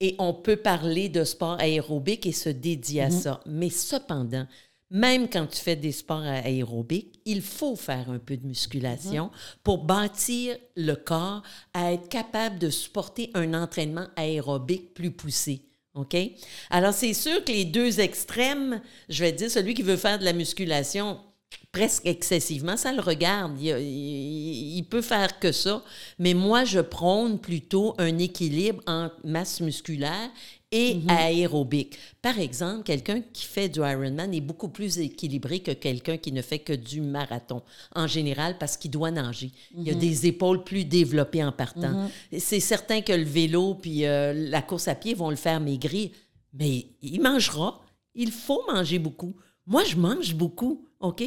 [0.00, 3.40] Et on peut parler de sport aérobique et se dédier à ça.
[3.46, 4.46] Mais cependant,
[4.90, 9.30] même quand tu fais des sports aérobiques, il faut faire un peu de musculation
[9.64, 11.42] pour bâtir le corps
[11.74, 15.62] à être capable de supporter un entraînement aérobique plus poussé.
[15.94, 16.14] OK?
[16.70, 20.24] Alors, c'est sûr que les deux extrêmes, je vais dire, celui qui veut faire de
[20.24, 21.18] la musculation
[21.72, 23.60] presque excessivement, ça le regarde.
[23.60, 25.82] Il, il- il peut faire que ça.
[26.18, 30.30] Mais moi, je prône plutôt un équilibre entre masse musculaire
[30.72, 31.96] et aérobique.
[32.22, 36.42] Par exemple, quelqu'un qui fait du Ironman est beaucoup plus équilibré que quelqu'un qui ne
[36.42, 37.62] fait que du marathon,
[37.94, 39.52] en général, parce qu'il doit nager.
[39.76, 41.92] Il a des épaules plus développées en partant.
[42.38, 46.10] C'est certain que le vélo puis euh, la course à pied vont le faire maigrir,
[46.52, 47.80] mais il mangera.
[48.14, 49.36] Il faut manger beaucoup.
[49.66, 51.22] Moi, je mange beaucoup, OK?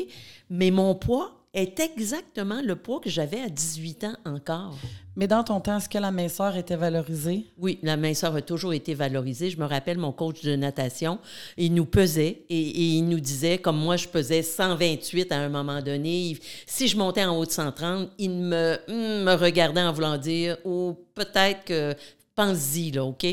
[0.50, 4.78] Mais mon poids est exactement le poids que j'avais à 18 ans encore.
[5.16, 7.48] Mais dans ton temps, est-ce que la minceur était valorisée?
[7.58, 9.50] Oui, la minceur a toujours été valorisée.
[9.50, 11.18] Je me rappelle, mon coach de natation,
[11.58, 15.50] il nous pesait et, et il nous disait, comme moi, je pesais 128 à un
[15.50, 16.30] moment donné.
[16.30, 20.18] il- si je montais en haut de 130, il me, hum, me regardait en voulant
[20.18, 21.96] dire, ou peut-être que
[22.40, 23.26] pense-y, OK?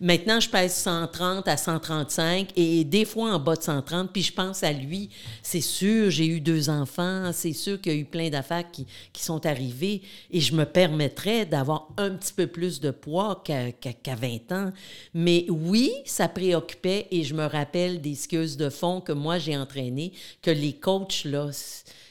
[0.00, 4.32] Maintenant, je pèse 130 à 135 et des fois en bas de 130, puis je
[4.32, 5.10] pense à lui.
[5.44, 8.84] C'est sûr, j'ai eu deux enfants, c'est sûr qu'il y a eu plein d'affaires qui,
[9.12, 13.70] qui sont arrivées et je me permettrais d'avoir un petit peu plus de poids qu'à
[13.70, 14.72] qu'à- qu'à 20 ans.
[15.14, 19.56] Mais oui, ça préoccupait et je me rappelle des skieuses de fond que moi j'ai
[19.56, 21.50] entraînées, que les coachs, là,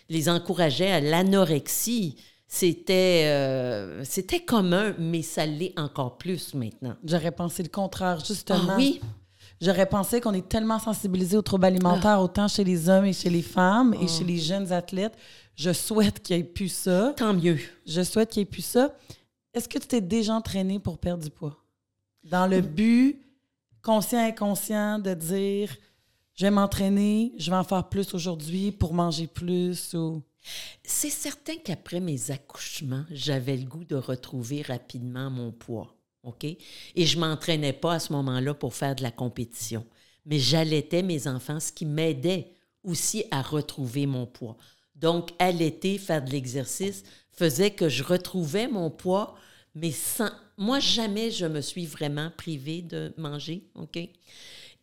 [0.08, 2.16] les encourageaient à l'anorexie.
[2.48, 6.96] C'était euh, c'était commun, mais ça l'est encore plus maintenant.
[7.04, 8.70] J'aurais pensé le contraire, justement.
[8.70, 9.02] Ah oui?
[9.60, 13.30] J'aurais pensé qu'on est tellement sensibilisé aux troubles alimentaires, autant chez les hommes et chez
[13.30, 14.04] les femmes Ah.
[14.04, 15.16] et chez les jeunes athlètes.
[15.56, 17.14] Je souhaite qu'il n'y ait plus ça.
[17.18, 17.58] Tant mieux.
[17.86, 18.96] Je souhaite qu'il n'y ait plus ça.
[19.54, 21.58] Est-ce que tu t'es déjà entraîné pour perdre du poids?
[22.24, 23.20] Dans le but,
[23.82, 25.76] conscient et inconscient, de dire
[26.36, 30.22] je vais m'entraîner, je vais en faire plus aujourd'hui pour manger plus ou.
[30.84, 35.98] C'est certain qu'après mes accouchements, j'avais le goût de retrouver rapidement mon poids.
[36.96, 39.86] Et je m'entraînais pas à ce moment-là pour faire de la compétition.
[40.26, 42.52] Mais j'allaitais mes enfants, ce qui m'aidait
[42.84, 44.58] aussi à retrouver mon poids.
[44.96, 49.36] Donc, allaiter, faire de l'exercice, faisait que je retrouvais mon poids,
[49.76, 50.32] mais sans.
[50.58, 53.64] Moi, jamais je me suis vraiment privée de manger.
[53.76, 54.00] OK?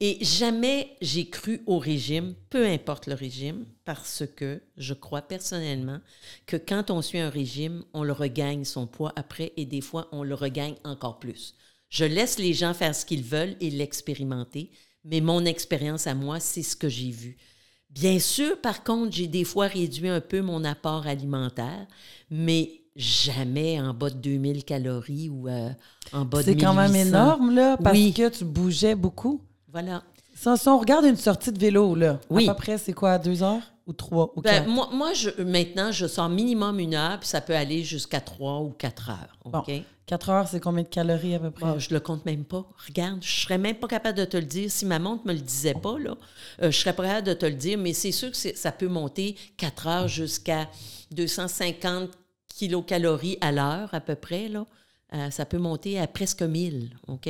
[0.00, 6.00] Et jamais j'ai cru au régime, peu importe le régime, parce que je crois personnellement
[6.46, 10.08] que quand on suit un régime, on le regagne son poids après et des fois,
[10.12, 11.54] on le regagne encore plus.
[11.88, 14.70] Je laisse les gens faire ce qu'ils veulent et l'expérimenter,
[15.04, 17.36] mais mon expérience à moi, c'est ce que j'ai vu.
[17.90, 21.86] Bien sûr, par contre, j'ai des fois réduit un peu mon apport alimentaire,
[22.30, 25.70] mais jamais en bas de 2000 calories ou euh,
[26.12, 26.96] en bas de C'est quand même 1800.
[26.96, 28.12] énorme, là, parce Oui.
[28.12, 29.40] que tu bougeais beaucoup.
[29.74, 30.02] Voilà.
[30.36, 32.48] Ça, si on regarde une sortie de vélo, là, Oui.
[32.48, 33.60] à peu près, c'est quoi, deux heures?
[33.86, 34.68] Ou trois ou Ben, quatre?
[34.68, 38.60] moi, moi je, maintenant, je sors minimum une heure, puis ça peut aller jusqu'à trois
[38.60, 39.36] ou quatre heures.
[39.44, 39.58] Bon.
[39.58, 39.70] OK?
[40.06, 41.64] Quatre heures, c'est combien de calories à peu près?
[41.66, 42.64] Bon, je le compte même pas.
[42.86, 44.70] Regarde, je serais même pas capable de te le dire.
[44.70, 46.14] Si ma montre me le disait pas, là,
[46.62, 48.88] euh, je serais pas capable de te le dire, mais c'est sûr que ça peut
[48.88, 50.68] monter 4 heures jusqu'à
[51.10, 52.10] 250
[52.48, 54.48] kilocalories à l'heure, à peu près.
[54.48, 54.66] Là.
[55.14, 57.28] Euh, ça peut monter à presque 1000, OK?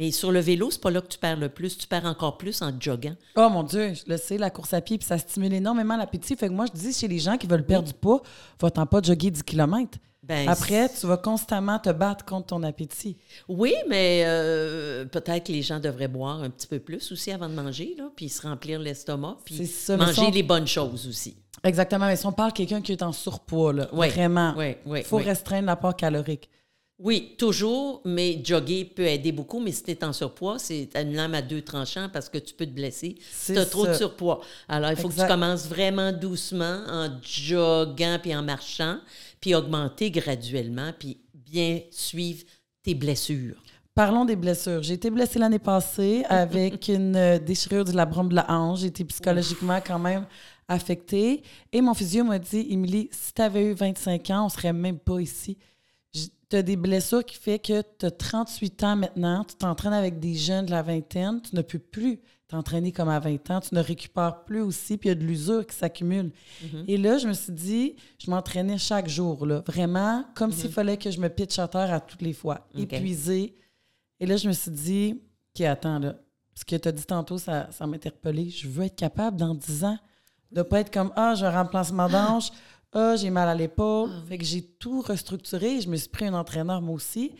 [0.00, 1.76] Mais sur le vélo, c'est pas là que tu perds le plus.
[1.76, 3.14] Tu perds encore plus en joguant.
[3.36, 6.34] Oh mon Dieu, je le sais, la course à pied, puis ça stimule énormément l'appétit.
[6.36, 8.22] Fait que moi, je dis chez les gens qui veulent perdre du poids,
[8.58, 9.98] va-t'en pas jogger 10 km.
[10.22, 13.16] Ben, Après, tu vas constamment te battre contre ton appétit.
[13.48, 17.48] Oui, mais euh, peut-être que les gens devraient boire un petit peu plus aussi avant
[17.48, 21.36] de manger, là, puis se remplir l'estomac, puis ça, manger on- les bonnes choses aussi.
[21.62, 24.76] Exactement, mais si on parle de quelqu'un qui est en surpoids, là, Oui, vraiment, oui,
[24.86, 26.48] oui, il faut restreindre l'apport calorique.
[27.02, 31.14] Oui, toujours, mais jogger peut aider beaucoup, mais si tu es en surpoids, c'est une
[31.14, 33.94] lame à deux tranchants parce que tu peux te blesser si tu as trop de
[33.94, 34.40] surpoids.
[34.68, 38.98] Alors, il faut que tu commences vraiment doucement en joguant puis en marchant,
[39.40, 42.44] puis augmenter graduellement, puis bien suivre
[42.82, 43.62] tes blessures.
[43.94, 44.82] Parlons des blessures.
[44.82, 48.80] J'ai été blessée l'année passée avec une euh, déchirure du labrum de la hanche.
[48.80, 50.26] J'ai été psychologiquement quand même
[50.68, 51.42] affectée.
[51.72, 54.98] Et mon physio m'a dit, Émilie, si tu avais eu 25 ans, on serait même
[54.98, 55.56] pas ici.
[56.50, 60.18] Tu as des blessures qui fait que tu as 38 ans maintenant, tu t'entraînes avec
[60.18, 63.74] des jeunes de la vingtaine, tu ne peux plus t'entraîner comme à 20 ans, tu
[63.74, 66.32] ne récupères plus aussi, puis il y a de l'usure qui s'accumule.
[66.62, 66.84] Mm-hmm.
[66.88, 70.72] Et là, je me suis dit, je m'entraînais chaque jour, là, vraiment, comme s'il mm-hmm.
[70.72, 73.54] fallait que je me pitche à terre à toutes les fois, épuisée.
[74.18, 75.20] Et là, je me suis dit,
[75.54, 76.16] OK, attends, là,
[76.54, 78.50] ce que tu as dit tantôt, ça, ça m'a interpellée.
[78.50, 79.98] Je veux être capable, dans 10 ans,
[80.50, 82.50] de ne pas être comme, ah, j'ai un remplacement d'ange,
[82.92, 84.10] ah, j'ai mal à l'épaule.
[84.12, 85.80] Ah fait que j'ai tout restructuré.
[85.80, 87.32] Je me suis pris un entraîneur, moi aussi.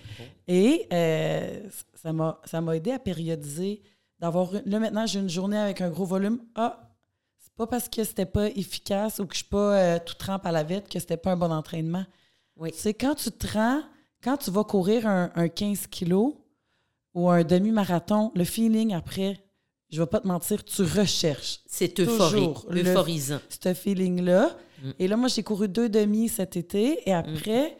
[0.46, 2.12] Et euh, ça
[2.60, 3.82] m'a aidé à périodiser,
[4.18, 4.50] d'avoir...
[4.64, 6.38] Là, maintenant, j'ai une journée avec un gros volume.
[6.54, 6.94] Ah,
[7.38, 10.46] c'est pas parce que c'était pas efficace ou que je suis pas euh, tout trempe
[10.46, 12.04] à la vite que c'était pas un bon entraînement.
[12.56, 12.70] Oui.
[12.74, 13.82] C'est quand tu te rends,
[14.22, 16.34] quand tu vas courir un, un 15 kilos
[17.14, 19.42] ou un demi-marathon, le feeling après,
[19.90, 21.60] je vais pas te mentir, tu recherches.
[21.66, 23.40] C'est euphorisant.
[23.48, 24.56] Ce feeling-là.
[24.82, 24.90] Mm.
[24.98, 27.76] Et là, moi, j'ai couru deux demi cet été et après,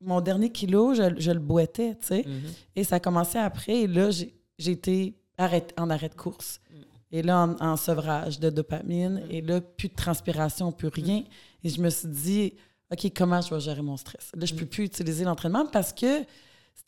[0.00, 2.20] mon dernier kilo, je, le boitais, tu sais.
[2.22, 2.52] Mm-hmm.
[2.76, 5.16] Et ça a commencé après et là, j'ai été
[5.76, 6.60] en arrêt de course.
[6.70, 6.76] Mm.
[7.12, 9.24] Et là, en, sevrage de dopamine.
[9.26, 9.30] Mm.
[9.30, 11.24] Et là, plus de transpiration, plus rien.
[11.64, 12.54] Et je me suis dit,
[12.92, 14.30] OK, comment je vais gérer mon stress?
[14.34, 16.20] Là, je peux plus utiliser l'entraînement parce que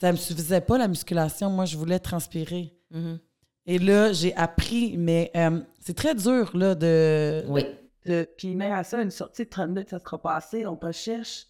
[0.01, 1.51] ça ne me suffisait pas, la musculation.
[1.51, 2.73] Moi, je voulais transpirer.
[2.95, 3.19] Mm-hmm.
[3.67, 7.45] Et là, j'ai appris, mais euh, c'est très dur, là, de...
[7.49, 7.65] Oui.
[8.05, 10.67] De, puis même à ça, une sortie de 30 minutes, ça sera passé.
[10.67, 11.47] On recherche,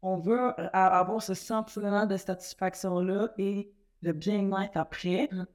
[0.00, 5.28] on veut avoir ce sentiment de satisfaction-là et le bien-être après.
[5.30, 5.46] Mm.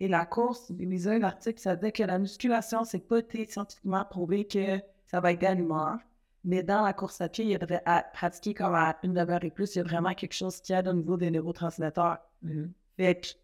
[0.00, 4.04] Et la course, j'ai lisé un article, ça dit que la musculation, c'est pas scientifiquement
[4.04, 5.96] prouvé que ça va être l'humeur.
[6.44, 9.50] Mais dans la course à pied, il y a pratiquer comme à une demi-heure et
[9.50, 12.18] plus, il y a vraiment quelque chose qui aide au niveau des neurotransmetteurs.
[12.42, 12.66] Mm
[12.98, 13.38] Fait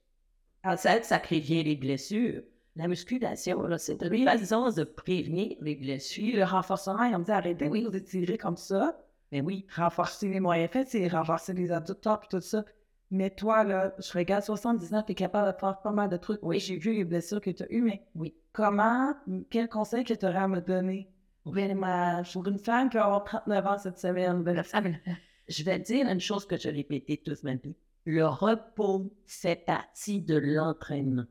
[0.76, 2.42] ça, ça prévient les blessures.
[2.76, 6.36] La musculation, c'est une façon de prévenir les blessures.
[6.36, 7.84] Le renforcement, ils ont dit arrêtez oui.
[7.84, 8.96] vous étirez comme ça.
[9.32, 9.66] Mais oui.
[9.74, 12.64] Renforcer les moyens faits, c'est renforcer les adducteurs et tout ça.
[13.10, 16.40] Mais toi, là, je regarde 79, tu es capable de faire pas mal de trucs.
[16.42, 18.34] Oui, j'ai vu les blessures que tu as eues, mais oui.
[18.52, 19.12] comment,
[19.50, 21.08] quel conseil que tu aurais à me donner?
[21.44, 24.44] Vraiment, pour une femme qui avoir 39 ans cette semaine.
[25.48, 27.74] Je vais te dire une chose que je répétais toute ma vie
[28.10, 31.26] le repos fait partie de l'entraînement.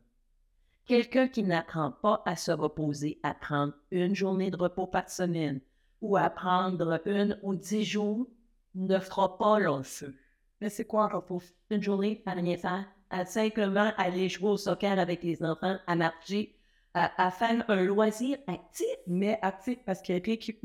[0.86, 5.60] Quelqu'un qui n'apprend pas à se reposer, à prendre une journée de repos par semaine
[6.02, 8.28] ou à prendre une ou dix jours,
[8.76, 10.16] ne fera pas long feu.
[10.62, 11.44] Mais c'est quoi un repos?
[11.70, 15.96] Une journée à rien faire, à simplement aller jouer au soccer avec les enfants, à
[15.98, 16.56] marcher,
[16.94, 18.88] à, faire un loisir actif.
[19.08, 20.14] Mais actif, parce que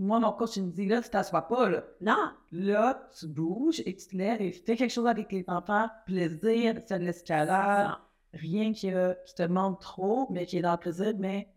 [0.01, 1.85] moi, mon coach, il me dit, là, tu t'assois pas, là.
[2.01, 2.31] Non.
[2.53, 5.89] Là, tu bouges et tu te lèves et tu fais quelque chose avec les enfants,
[6.07, 7.97] plaisir, c'est de l'escalade,
[8.33, 11.13] rien qui, te demande trop, mais qui est dans le plaisir.
[11.19, 11.49] Mais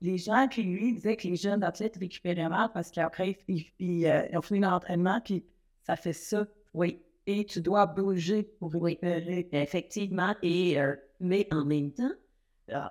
[0.00, 4.38] les gens qui, lui, disaient que les jeunes athlètes récupéraient mal parce qu'après, ils, euh,
[4.38, 5.44] ont fini l'entraînement, puis
[5.82, 6.46] ça fait ça.
[6.74, 7.02] Oui.
[7.26, 9.48] Et tu dois bouger pour récupérer.
[9.52, 10.34] Effectivement.
[10.42, 12.10] Et, euh, mais en même temps,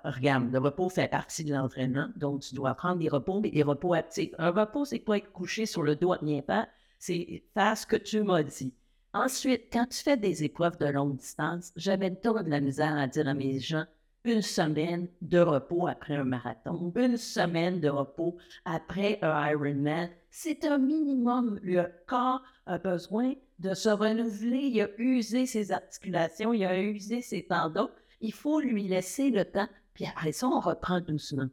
[0.04, 3.62] regarde, le repos fait partie de l'entraînement, donc tu dois prendre des repos, mais des
[3.62, 4.34] repos actifs.
[4.38, 6.66] Un repos, c'est pas être couché sur le dos à rien faire,
[6.98, 8.74] c'est faire ce que tu m'as dit.
[9.14, 13.06] Ensuite, quand tu fais des épreuves de longue distance, j'avais toujours de la misère à
[13.06, 13.84] dire à mes gens
[14.24, 20.08] une semaine de repos après un marathon, une semaine de repos après un Ironman.
[20.30, 21.58] C'est un minimum.
[21.62, 24.70] Le corps a besoin de se renouveler.
[24.72, 27.90] Il a usé ses articulations, il a usé ses tendons
[28.22, 31.48] il faut lui laisser le temps, puis après ça, on reprend doucement.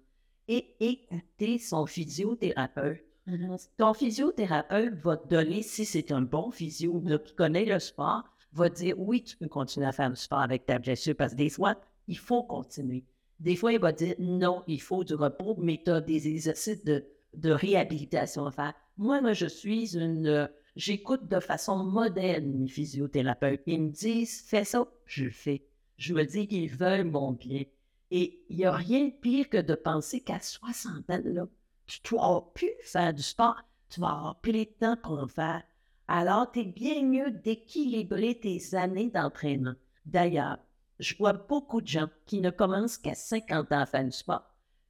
[0.47, 3.03] Et écouter son physiothérapeute.
[3.27, 3.67] Mm-hmm.
[3.77, 8.69] Ton physiothérapeute va te donner, si c'est un bon physio qui connaît le sport, va
[8.69, 11.37] te dire oui, tu peux continuer à faire du sport avec ta blessure parce que
[11.37, 11.75] des fois,
[12.07, 13.03] il faut continuer.
[13.39, 16.83] Des fois, il va dire non, il faut du repos, mais tu as des exercices
[16.83, 17.05] de,
[17.35, 18.73] de réhabilitation à faire.
[18.97, 20.49] Moi, moi, je suis une.
[20.75, 23.61] J'écoute de façon moderne mes physiothérapeutes.
[23.65, 25.68] Ils me disent fais ça, je le fais
[25.99, 27.63] je me dis qu'ils veulent mon bien.
[28.09, 31.45] Et il n'y a rien de pire que de penser qu'à 60 ans, là,
[31.85, 35.27] tu ne vas plus faire du sport, tu vas avoir plus le temps pour en
[35.27, 35.61] faire.
[36.07, 39.75] Alors, tu es bien mieux d'équilibrer tes années d'entraînement.
[40.05, 40.57] D'ailleurs,
[40.99, 44.43] je vois beaucoup de gens qui ne commencent qu'à 50 ans à faire du sport.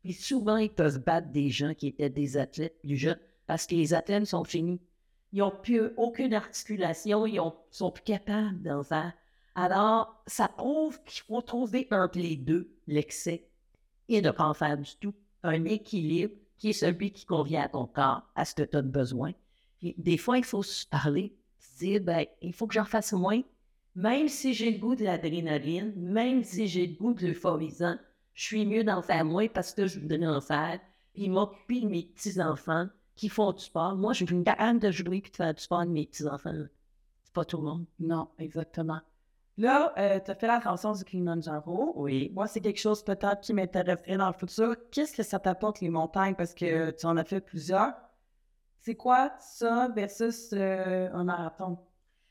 [0.06, 3.76] Et souvent, ils peuvent battre des gens qui étaient des athlètes plus jeunes parce que
[3.76, 4.80] les athlètes sont finis.
[5.34, 9.14] Ils n'ont plus aucune articulation, ils ne sont plus capables d'en faire.
[9.62, 13.46] Alors, ça prouve qu'il faut trouver un les deux, l'excès
[14.08, 15.14] et ne pas en faire du tout.
[15.44, 18.82] Un équilibre qui est celui qui convient à ton corps, à ce que tu as
[18.82, 19.34] besoin.
[19.82, 23.42] des fois, il faut se parler, se dire, ben, il faut que j'en fasse moins,
[23.96, 27.98] Même si j'ai le goût de l'adrénaline, même si j'ai le goût de l'euphorisant,
[28.34, 30.80] je suis mieux d'en faire moins parce que je voudrais en faire,
[31.14, 33.98] puis m'occuper de mes petits-enfants qui font du sport.
[33.98, 34.46] Moi, je suis une
[34.80, 36.54] de jouer et de faire du sport de mes petits-enfants.
[37.26, 37.86] C'est pas tout le monde.
[38.00, 39.02] Non, exactement.
[39.60, 41.92] Là, euh, tu as fait la transition du Kilimanjaro.
[41.98, 42.32] Oui.
[42.34, 44.74] Moi, c'est quelque chose peut-être qui m'intéresserait dans le futur.
[44.90, 46.34] Qu'est-ce que ça t'apporte, les montagnes?
[46.34, 47.94] Parce que tu en as fait plusieurs.
[48.80, 51.78] C'est quoi ça versus euh, un marathon?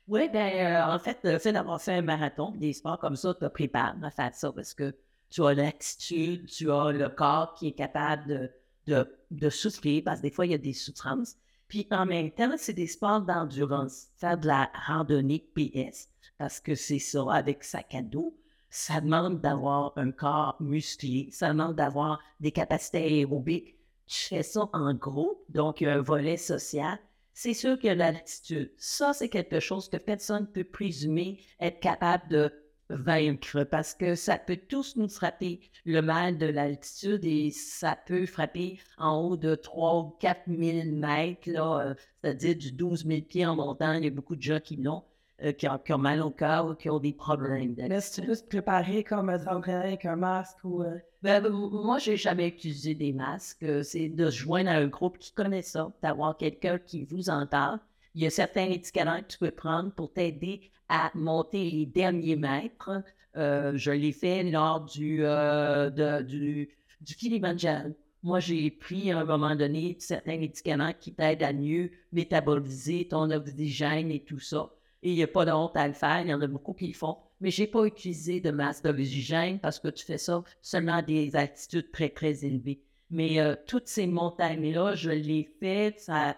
[0.09, 3.35] Oui, bien, euh, en fait, le fait d'avoir fait un marathon, des sports comme ça,
[3.35, 4.97] te prépare à faire ça parce que
[5.29, 8.51] tu as l'attitude, tu as le corps qui est capable de,
[8.87, 11.37] de, de souffrir parce que des fois, il y a des souffrances.
[11.69, 16.09] Puis en même temps, c'est des sports d'endurance, faire de la randonnée PS,
[16.39, 18.35] parce que c'est ça, avec sac à dos,
[18.71, 23.77] ça demande d'avoir un corps musclé, ça demande d'avoir des capacités aérobiques.
[24.07, 26.99] Tu fais ça en groupe, donc il y a un volet social.
[27.35, 28.73] C'est sûr qu'il y a l'attitude.
[28.79, 32.53] Ça, c'est quelque chose que personne ne peut présumer être capable de
[32.91, 38.27] vaincre parce que ça peut tous nous frapper le mal de l'altitude et ça peut
[38.27, 43.21] frapper en haut de 3 ou 4 000 mètres, là, euh, c'est-à-dire du 12 000
[43.23, 44.03] pieds en montagne.
[44.03, 45.05] Il y a beaucoup de gens qui l'ont,
[45.43, 47.75] euh, qui, ont, mal au cœur ou qui ont des problèmes.
[47.77, 50.83] Mais si tu peux se préparer comme avec un masque ou.
[50.83, 53.67] Euh, ben, moi, j'ai jamais utilisé des masques.
[53.83, 57.81] C'est de se joindre à un groupe qui connaît ça, d'avoir quelqu'un qui vous entend.
[58.19, 62.35] Il y a certains médicaments que tu peux prendre pour t'aider à monter les derniers
[62.35, 62.91] mètres.
[63.37, 65.89] Euh, je l'ai fait lors du, euh,
[66.23, 66.69] du,
[67.17, 67.95] Kilimanjaro.
[68.25, 73.31] Moi, j'ai pris à un moment donné certains médicaments qui t'aident à mieux métaboliser ton
[73.31, 74.69] oxygène et tout ça.
[75.05, 76.73] Et il n'y a pas de honte à le faire, il y en a beaucoup
[76.73, 77.19] qui le font.
[77.41, 81.03] Mais je n'ai pas utilisé de masse d'oxygène parce que tu fais ça seulement à
[81.03, 82.83] des altitudes très, très élevées.
[83.11, 86.35] Mais euh, toutes ces montagnes-là, je les fait, ça,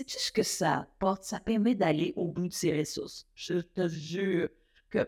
[0.00, 1.24] tout ce que ça apporte?
[1.24, 3.26] Ça permet d'aller au bout de ses ressources.
[3.34, 4.48] Je te jure
[4.90, 5.06] que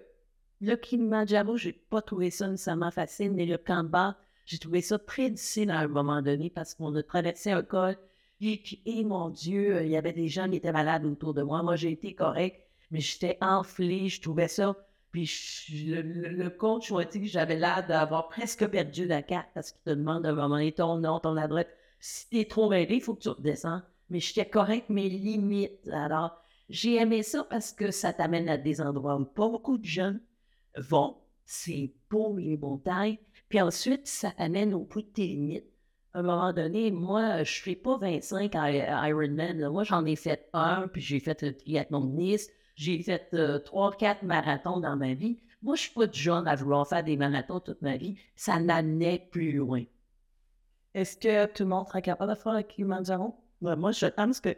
[0.60, 4.16] le Kilimanjaro, je n'ai pas trouvé ça nécessairement facile, mais le Kamba,
[4.46, 7.96] j'ai trouvé ça très difficile à un moment donné parce qu'on a traversé un col.
[8.40, 11.62] Et et mon Dieu, il y avait des gens qui étaient malades autour de moi.
[11.62, 12.60] Moi, j'ai été correct,
[12.90, 14.08] mais j'étais enflée.
[14.08, 14.76] Je trouvais ça.
[15.12, 15.30] Puis
[15.70, 19.90] le, coach m'a dit que j'avais l'air d'avoir presque perdu la carte parce qu'il te
[19.90, 21.68] demande à un moment donné ton nom, ton adresse.
[22.00, 23.80] Si tu es trop mêlé, il faut que tu redescends
[24.10, 25.88] mais j'étais correct mes limites.
[25.92, 29.84] Alors, j'ai aimé ça parce que ça t'amène à des endroits où pas beaucoup de
[29.84, 30.20] jeunes
[30.76, 31.16] vont.
[31.44, 33.18] C'est beau, les montagnes.
[33.48, 35.66] Puis ensuite, ça t'amène au bout de tes limites.
[36.14, 39.68] À un moment donné, moi, je ne fais pas 25 Ironman.
[39.68, 42.50] Moi, j'en ai fait un, puis j'ai fait le triathlon de Nice.
[42.76, 45.38] J'ai fait euh, trois, quatre marathons dans ma vie.
[45.62, 48.16] Moi, je ne suis pas du genre à vouloir faire des marathons toute ma vie.
[48.36, 49.84] Ça n'amenait plus loin.
[50.94, 53.34] Est-ce que tout le monde serait capable de faire le Kilimanjaro?
[53.76, 54.56] Moi, je pense que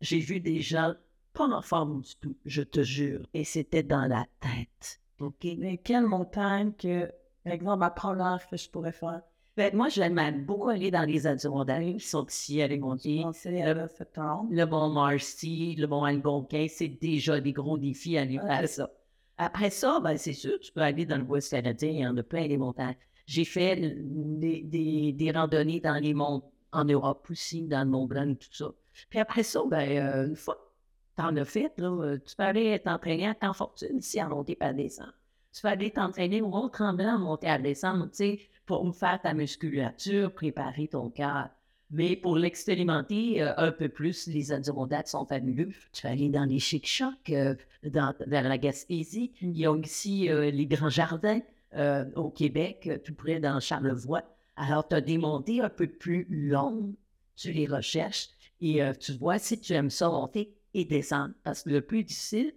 [0.00, 0.94] j'ai vu des gens
[1.32, 5.00] pas en forme du tout, je te jure, et c'était dans la tête.
[5.20, 5.46] OK?
[5.58, 7.10] Mais quelle montagne que,
[7.44, 9.22] par exemple, ma première que je pourrais faire?
[9.56, 13.24] Ben, moi, j'aime beaucoup aller dans les Adirondacks qui sont ici à Légontier.
[13.44, 18.68] Le, le Mont Marcy, le Mont Algonquin, c'est déjà des gros défis à aller faire
[18.68, 18.90] ça.
[19.36, 22.16] Après ça, ben, c'est sûr, tu peux aller dans le Ouest canadien, il y en
[22.16, 22.96] a plein des montagnes.
[23.26, 26.42] J'ai fait des, des, des, randonnées dans les monts
[26.72, 28.72] en Europe aussi, dans le Mont-Blanc et tout ça.
[29.08, 32.42] Puis après ça, ben, euh, une fois que tu en as fait, euh, tu peux
[32.42, 35.14] aller t'entraîner à temps fortune ici à monter pas à descendre.
[35.52, 39.34] Tu peux aller t'entraîner au Mont-Tremblant à monter à descendre, tu sais, pour faire ta
[39.34, 41.48] musculature, préparer ton cœur.
[41.92, 45.70] Mais pour l'expérimenter euh, un peu plus, les Adirondacks sont fabuleux.
[45.92, 47.32] Tu peux aller dans les chic-chocs,
[47.82, 49.32] dans, vers la Gaspésie.
[49.42, 51.40] Il y a aussi les Grands Jardins
[52.14, 54.22] au Québec, tout près dans Charlevoix.
[54.62, 56.94] Alors, tu as des montées un peu plus longues,
[57.34, 58.28] tu les recherches
[58.60, 61.32] et euh, tu vois si tu aimes ça monter et descendre.
[61.42, 62.52] Parce que le plus difficile,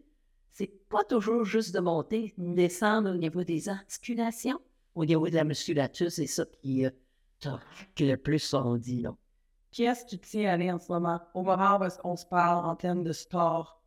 [0.52, 4.60] c'est pas toujours juste de monter, descendre au niveau des articulations,
[4.96, 6.90] au niveau de la musculature, c'est ça qui, euh,
[7.98, 9.02] le plus on dit.
[9.02, 9.16] Là.
[9.72, 11.22] Qui est-ce que tu tiens à aller en ce moment?
[11.34, 13.82] Au moment où on se parle en termes de sport?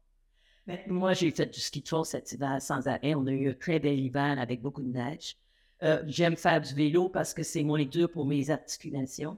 [0.66, 3.14] Ben, moi, j'ai fait du ski de fond cet hiver sans arrêt.
[3.14, 5.36] On a eu un très bel hiver avec beaucoup de neige.
[5.82, 9.36] Euh, j'aime faire du vélo parce que c'est moins dur pour mes articulations.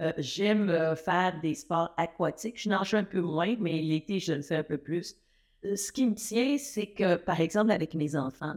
[0.00, 2.60] Euh, j'aime euh, faire des sports aquatiques.
[2.60, 5.16] Je nage un peu moins, mais l'été, je le fais un peu plus.
[5.62, 8.54] ce qui me tient, c'est que, par exemple, avec mes enfants,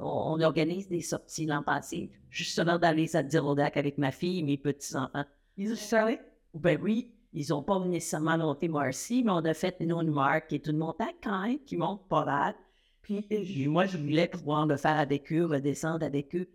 [0.00, 4.56] on, organise des sorties l'an passé, justement dans les Adirondacks avec ma fille et mes
[4.56, 5.24] petits-enfants.
[5.58, 6.18] Ils ont savez?
[6.54, 10.66] Ben oui, ils n'ont pas nécessairement monté Marcy, mais on a fait Mark, qui est
[10.66, 12.54] une montagne quand même, qui monte pas mal.
[13.02, 16.48] Puis moi, je voulais pouvoir le faire avec eux, redescendre avec eux.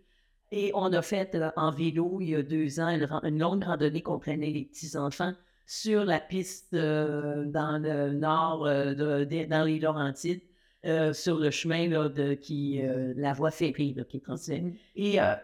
[0.50, 4.02] Et on a fait euh, en vélo, il y a deux ans, une, longue randonnée
[4.02, 5.34] qu'on prenait les petits-enfants
[5.66, 10.40] sur la piste euh, dans le nord, euh, dans les Laurentides.
[10.86, 14.74] euh, sur le chemin là, de qui, euh, la voie ferrée là, qui est transférée.
[14.96, 15.34] Et euh,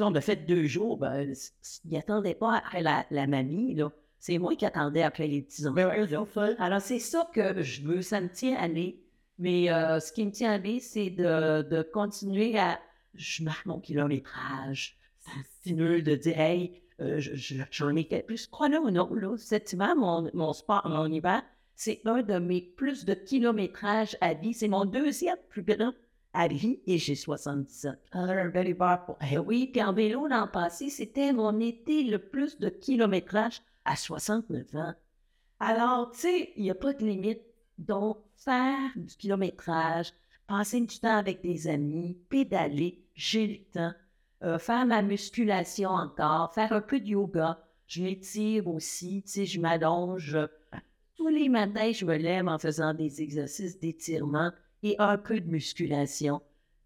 [0.00, 3.74] on a fait deux jours, ben, s- s- il n'attendait pas après la, la mamie,
[3.74, 3.90] là.
[4.18, 5.76] C'est moi qui attendais après les petits enfants.
[6.10, 6.24] là.
[6.58, 9.03] Alors, c'est ça que je veux, ça me tient à aller.
[9.38, 12.80] Mais euh, ce qui me tient à aller, c'est de, de continuer à.
[13.14, 14.96] Je marque mon kilométrage.
[15.20, 18.46] Ça me stimule de dire, hey, euh, je- je- j'en ai plus.
[18.46, 21.42] Crois-le ou non, là, cet hiver, mon, mon sport, mon hiver,
[21.74, 24.54] c'est un de mes plus de kilométrage à vie.
[24.54, 25.92] C'est mon deuxième plus grand
[26.32, 27.92] à vie et j'ai 77.
[28.12, 31.58] On a un bel hiver pour Eh oui, puis en vélo l'an passé, c'était mon
[31.60, 34.94] été le plus de kilométrage à 69 ans.
[35.60, 37.40] Alors, tu sais, il n'y a pas de limite.
[37.78, 40.12] Donc, faire du kilométrage,
[40.46, 43.94] passer du temps avec des amis, pédaler, j'ai le temps,
[44.42, 49.60] euh, faire ma musculation encore, faire un peu de yoga, je m'étire aussi, tu je
[49.60, 50.38] m'allonge.
[51.16, 54.50] Tous les matins, je me lève en faisant des exercices d'étirement
[54.82, 56.42] et un peu de musculation.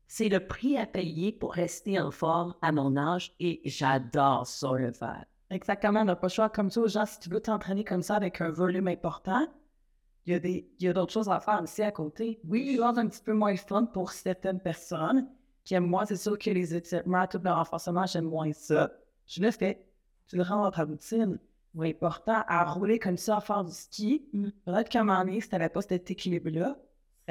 [0.07, 4.73] C'est le prix à payer pour rester en forme à mon âge et j'adore ça
[4.73, 5.25] le faire.
[5.51, 6.49] Exactement, on n'a pas le choix.
[6.49, 9.47] Comme ça, gens, si tu veux t'entraîner comme ça avec un volume important,
[10.29, 12.39] il y a, des, il y a d'autres choses à faire aussi à côté.
[12.47, 15.27] Oui, je pense un petit peu moins fun pour certaines personnes
[15.65, 16.05] qui aiment moins.
[16.05, 18.93] C'est sûr que les étirements, tout le renforcement, j'aime moins ça.
[19.27, 19.83] Je le fais.
[20.27, 21.39] Tu le rends dans ta routine.
[21.75, 24.29] Oui, important à rouler comme ça, à faire du ski.
[24.67, 26.77] Peut-être qu'à un moment donné, si tu n'avais pas cet équilibre-là,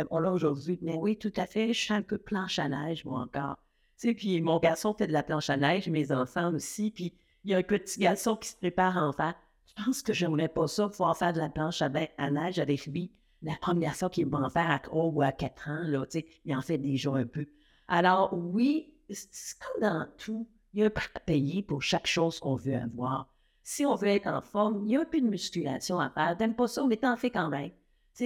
[0.04, 0.80] pas là aujourd'hui.
[0.82, 3.58] Mais oui, tout à fait, je suis un peu planche à neige, moi encore.
[4.00, 7.14] Tu sais, puis mon garçon fait de la planche à neige, mes enfants aussi, puis
[7.44, 9.36] il y a un petit garçon qui se prépare en faire.
[9.78, 12.60] Je pense que j'aimerais pas ça, pouvoir faire de la planche à, be- à neige
[12.60, 13.12] avec lui.
[13.44, 16.06] La première fois qu'il va en faire à 3 ou à 4 ans, là,
[16.46, 17.46] il en fait déjà un peu.
[17.88, 22.08] Alors oui, c'est comme dans tout, il y a un prix à payer pour chaque
[22.08, 23.32] chose qu'on veut avoir.
[23.64, 26.36] Si on veut être en forme, il y a un peu de musculation à faire.
[26.38, 27.70] T'aimes pas ça, mais t'en fais quand même.
[27.70, 27.76] Tu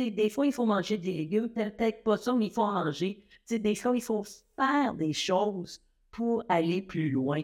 [0.06, 2.72] sais, des fois, il faut manger des légumes, peut-être pas ça, mais il faut en
[2.86, 3.26] manger.
[3.30, 4.24] Tu sais, des fois, il faut
[4.56, 5.82] faire des choses
[6.12, 7.42] pour aller plus loin.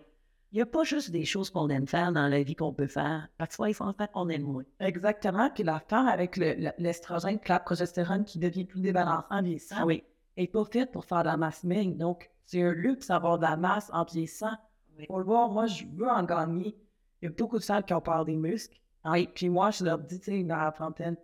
[0.58, 2.88] Il n'y a pas juste des choses qu'on aime faire dans la vie qu'on peut
[2.88, 3.28] faire.
[3.38, 4.64] Parfois, il faut en faire qu'on aime moins.
[4.80, 5.51] Exactement.
[5.53, 9.86] Puis l'affaire avec le- le- l'estrogène, puis la progestérone qui devient plus débalancée en vieillissant,
[9.86, 10.03] oui.
[10.36, 11.93] est pas faite pour faire de la masse maigre.
[11.95, 14.49] Donc, c'est un luxe d'avoir de la masse en vieillissant.
[14.97, 15.05] Oui.
[15.05, 16.76] Pour le voir, moi, je veux en gagner.
[17.22, 18.80] Il y a beaucoup de femmes qui ont peur des muscles.
[19.05, 19.30] Oui.
[19.36, 21.18] Puis moi, je leur dis, tu sais, dans la trentaine,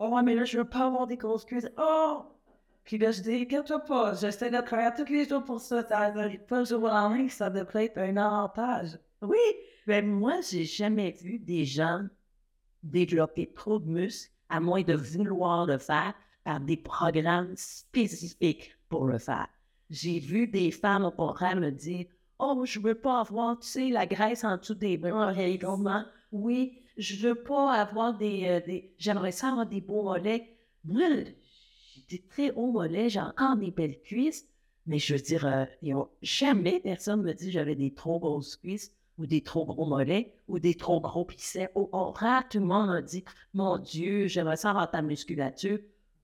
[0.00, 1.70] oh, mais là, je veux pas avoir des grosses cuisses.
[1.78, 2.24] Oh!
[2.86, 5.86] Puis là, je dis, inquiète-toi pas, j'essaie de travailler tous les jours pour ça.
[5.86, 8.98] Ça n'arrive pas jour au lendemain, ça devrait être un avantage.
[9.20, 9.36] Oui,
[9.86, 12.02] mais moi, j'ai jamais vu des gens
[12.82, 16.14] développer trop de muscles, à moins de vouloir le faire
[16.44, 19.48] par des programmes spécifiques pour le faire.
[19.90, 22.06] J'ai vu des femmes au contraire me dire
[22.38, 26.04] Oh, je veux pas avoir, tu sais, la graisse en dessous des bras régulièrement.
[26.32, 28.44] Oui, je veux pas avoir des.
[28.46, 28.94] euh, des...
[28.98, 30.54] J'aimerais ça avoir des beaux mollets.
[31.96, 34.46] J'ai des très hauts mollets, j'ai encore des belles cuisses,
[34.86, 38.92] mais je veux dire, euh, jamais personne me dit que j'avais des trop grosses cuisses
[39.18, 41.70] ou des trop gros mollets ou des trop gros pissets.
[41.74, 43.24] Au contraire, tout le monde a dit
[43.54, 45.78] Mon Dieu, j'aimerais ça avoir ta musculature.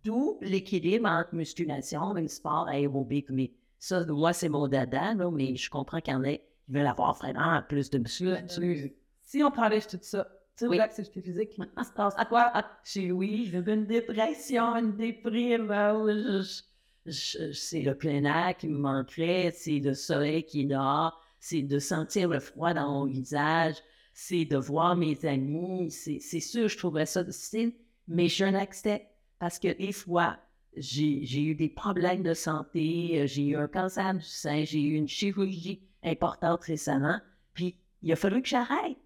[0.04, 3.30] D'où l'équilibre entre musculation et sport aérobique.
[3.30, 6.40] Mais ça, moi, c'est mon dada, là, mais je comprends qu'il y en a qui
[6.68, 8.90] veulent avoir vraiment plus de musculature.
[9.22, 10.76] Si on t'enlève tout ça, tu sais, Oui.
[10.76, 12.52] l'activité physique, Ça se passe à quoi?
[12.84, 15.68] Chez Louis, j'ai une dépression, une déprime.
[15.68, 16.62] je-
[17.06, 21.62] je- c'est le plein air qui me manquerait, c'est le soleil qui est dehors, c'est
[21.62, 23.76] de sentir le froid dans mon visage,
[24.14, 25.90] c'est de voir mes amis.
[25.90, 27.72] C'est c'est sûr, je trouverais ça difficile,
[28.08, 29.06] mais je l'accepte
[29.38, 30.38] parce que des fois,
[30.76, 34.80] j'ai j'ai eu des problèmes de santé, euh, j'ai eu un cancer du sein, j'ai
[34.82, 37.18] eu une chirurgie importante récemment,
[37.54, 38.96] puis il a fallu que j'arrête.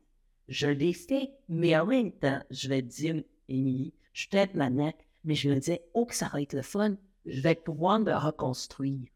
[0.48, 4.54] Je l'ai fait, mais en même temps, je vais te dire, Émilie, je suis peut-être
[4.54, 7.98] manette, mais je me disais, oh, que ça va être le fun, je vais pouvoir
[7.98, 9.08] me reconstruire.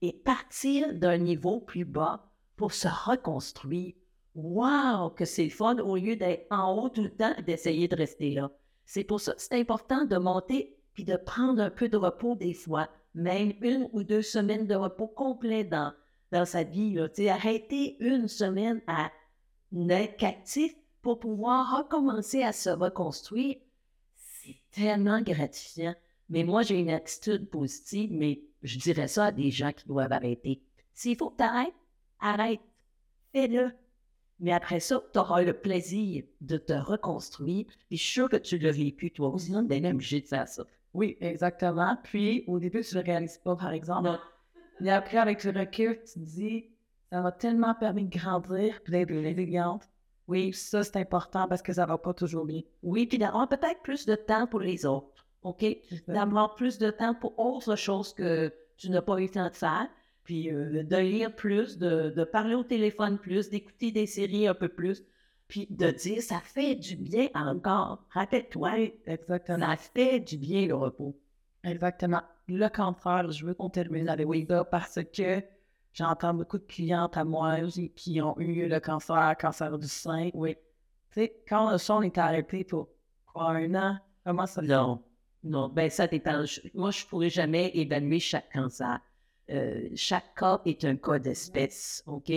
[0.00, 3.94] Et partir d'un niveau plus bas pour se reconstruire.
[4.34, 7.88] Waouh, que c'est le fun au lieu d'être en haut tout le temps et d'essayer
[7.88, 8.52] de rester là.
[8.84, 12.54] C'est pour ça, c'est important de monter puis de prendre un peu de repos des
[12.54, 15.92] fois, même une ou deux semaines de repos complet dans,
[16.30, 16.94] dans sa vie.
[16.94, 17.08] Là.
[17.28, 19.10] Arrêter une semaine à
[19.72, 23.56] n'être actif pour pouvoir recommencer à se reconstruire,
[24.14, 25.94] c'est tellement gratifiant.
[26.28, 30.12] Mais moi, j'ai une attitude positive, mais je dirais ça à des gens qui doivent
[30.12, 30.62] arrêter.
[30.94, 31.74] S'il faut que tu arrêtes,
[32.20, 32.60] arrête.
[33.32, 33.72] Fais-le.
[34.38, 37.66] Mais après ça, tu auras le plaisir de te reconstruire.
[37.90, 39.52] Je suis sûre que tu l'as vécu toi aussi.
[39.54, 40.64] On est même obligé de faire ça.
[40.94, 41.96] Oui, exactement.
[42.02, 44.18] Puis, au début, tu ne le réalises pas, par exemple.
[44.80, 46.70] Mais après, avec le recul, tu te dis,
[47.10, 49.88] ça m'a tellement permis de grandir puis d'être résiliente.
[50.28, 52.60] Oui, ça, c'est important parce que ça va pas toujours bien.
[52.82, 55.26] Oui, puis d'avoir peut-être plus de temps pour les autres.
[55.42, 55.64] OK?
[56.06, 59.56] D'avoir plus de temps pour autre chose que tu n'as pas eu le temps de
[59.56, 59.88] faire.
[60.22, 64.54] Puis euh, de lire plus, de, de parler au téléphone plus, d'écouter des séries un
[64.54, 65.02] peu plus.
[65.48, 68.04] Puis de dire, ça fait du bien encore.
[68.10, 69.66] Rappelle-toi, Exactement.
[69.66, 71.16] ça fait du bien le repos.
[71.64, 72.22] Exactement.
[72.46, 75.42] Le contraire, je veux qu'on termine avec ça parce que
[75.92, 80.30] j'entends beaucoup de clientes à moi aussi qui ont eu le cancer, cancer du sein.
[80.34, 80.54] Oui.
[81.12, 82.88] Tu sais, quand le son est arrêté pour
[83.26, 85.02] quoi, un an, comment ça Non,
[85.42, 86.44] non, ben ça dépend.
[86.44, 89.00] Je- Moi, je ne pourrais jamais évaluer chaque cancer.
[89.50, 92.32] Euh, chaque cas est un cas d'espèce, OK?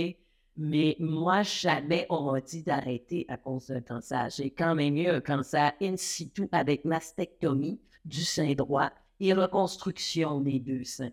[0.58, 4.30] Mais moi, jamais on m'a dit d'arrêter à cause d'un cancer.
[4.30, 10.42] J'ai quand même eu un cancer in situ avec mastectomie du sein droit et reconstruction
[10.42, 11.12] des deux seins.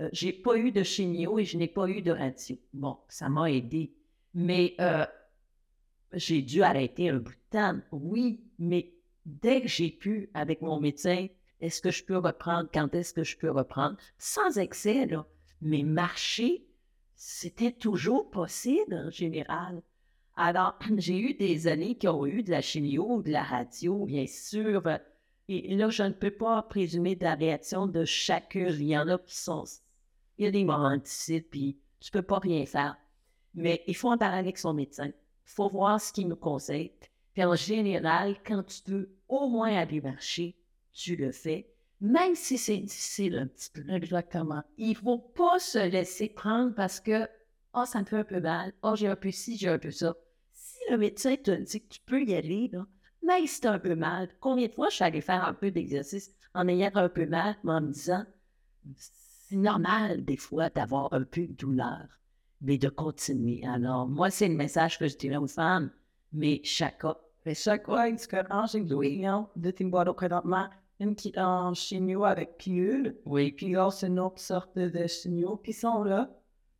[0.00, 2.56] Euh, j'ai pas eu de chimio et je n'ai pas eu de radio.
[2.72, 3.92] Bon, ça m'a aidé.
[4.34, 5.04] Mais euh,
[6.12, 8.92] j'ai dû arrêter un bout de temps, oui, mais
[9.26, 11.26] dès que j'ai pu, avec mon médecin,
[11.60, 15.26] est-ce que je peux reprendre, quand est-ce que je peux reprendre, sans excès, là.
[15.60, 16.64] Mais marcher,
[17.16, 19.82] c'était toujours possible en général.
[20.36, 24.26] Alors, j'ai eu des années qui ont eu de la chimio, de la radio, bien
[24.26, 24.82] sûr.
[25.48, 28.68] Et là, je ne peux pas présumer de la réaction de chacun.
[28.68, 29.64] Il y en a qui sont...
[30.38, 32.96] Il y a des moments difficiles, puis tu peux pas rien faire.
[33.54, 35.08] Mais il faut en parler avec son médecin.
[35.08, 36.92] Il faut voir ce qu'il nous conseille.
[37.34, 40.56] Puis en général, quand tu veux au moins aller marcher,
[40.92, 41.68] tu le fais,
[42.00, 43.88] même si c'est difficile un petit peu.
[43.90, 44.62] Exactement.
[44.76, 47.28] Il faut pas se laisser prendre parce que
[47.74, 49.90] oh, ça me fait un peu mal, oh, j'ai un peu ci, j'ai un peu
[49.90, 50.14] ça.
[50.52, 52.86] Si le médecin te dit que tu peux y aller, là,
[53.22, 55.54] même si tu as un peu mal, combien de fois je suis allée faire un
[55.54, 58.24] peu d'exercice en ayant un peu mal, mais en me disant
[59.48, 62.06] c'est normal des fois d'avoir un peu de douleur,
[62.60, 63.64] mais de continuer.
[63.66, 65.90] Alors, moi, c'est le message que je dirais aux femmes,
[66.32, 67.02] mais chaque
[67.46, 70.68] Mais chaque fois, deux clients de Timboado présentement.
[71.00, 73.16] Une qui est en chimio avec pilule.
[73.24, 73.52] Oui.
[73.52, 75.56] Puis l'autre, c'est une autre sorte de, chimio.
[75.56, 76.28] Puis ils sont là.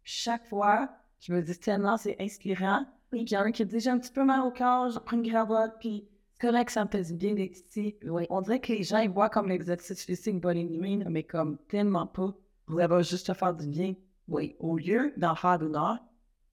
[0.02, 0.90] Chaque fois,
[1.20, 2.84] je me dis tellement, c'est inspirant.
[3.10, 4.90] Puis il y en a un qui dit, j'ai un petit peu mal au corps,
[4.90, 5.72] je prends une gravotte.
[5.80, 7.96] Puis c'est correct, ça me fait du bien d'être ici.
[8.04, 8.26] Oui.
[8.28, 12.06] On dirait que les gens, ils voient comme l'exercice physique body nuit, mais comme tellement
[12.06, 12.34] pas.
[12.68, 13.94] Vous va juste te faire du bien.
[14.28, 15.98] Oui, Au lieu d'en faire d'une heure,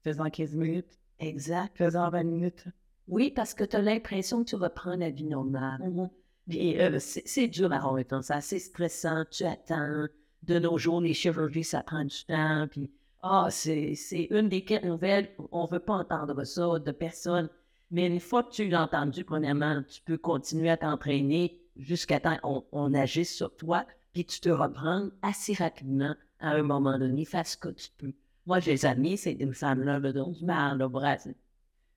[0.03, 1.77] faisant 15 minutes, exact.
[1.77, 2.65] faisant 20 minutes.
[3.07, 6.09] Oui, parce que tu as l'impression que tu reprends la vie normale.
[6.47, 10.05] Puis euh, c'est dur à avoir un cancer, c'est stressant, tu attends.
[10.43, 12.67] De nos jours, les chirurgies, ça prend du temps.
[12.69, 12.91] Puis,
[13.23, 17.49] ah, c'est c'est une des quatre nouvelles, on ne veut pas entendre ça de personne.
[17.89, 22.37] Mais une fois que tu l'as entendu, premièrement, tu peux continuer à t'entraîner jusqu'à temps
[22.43, 23.85] qu'on on agisse sur toi,
[24.15, 28.13] puis tu te reprends assez rapidement à un moment donné, fais ce que tu peux.
[28.45, 31.17] Moi, j'ai amis, c'est une femme-là, le don du mal, le bras.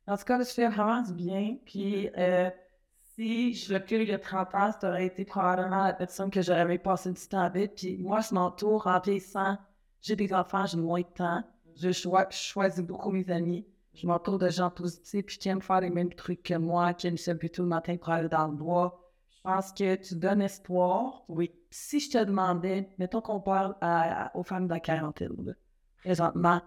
[0.08, 1.58] En tout cas, je fais vraiment du bien.
[1.64, 2.50] Puis, euh,
[3.14, 6.42] si je recule il y a 30 ans, ça aurait été probablement la personne que
[6.42, 7.76] j'aurais aimé du temps avec.
[7.76, 9.56] Puis, moi, je m'entoure en vieillissant.
[10.02, 11.44] J'ai des enfants, j'ai moins de temps.
[11.76, 13.64] Je choisis beaucoup mes amis.
[13.94, 17.06] Je m'entoure de gens positifs, puis qui aiment faire les mêmes trucs que moi, qui
[17.06, 19.08] aiment se lever tout le matin pour aller dans le bois.
[19.30, 21.22] Je pense que tu donnes espoir.
[21.28, 21.52] Oui.
[21.70, 25.52] Si je te demandais, mettons qu'on parle à- à- aux femmes de la quarantaine, là,
[25.98, 26.62] présentement,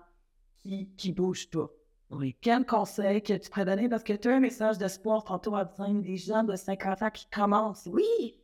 [0.57, 1.69] qui, qui bougent pas?
[2.11, 2.35] Oui.
[2.41, 3.87] Quel conseil que tu pourrais donner?
[3.89, 7.09] Parce que tu as un message d'espoir tantôt en disant des gens de 50 ans
[7.09, 7.87] qui commencent.
[7.91, 8.37] Oui,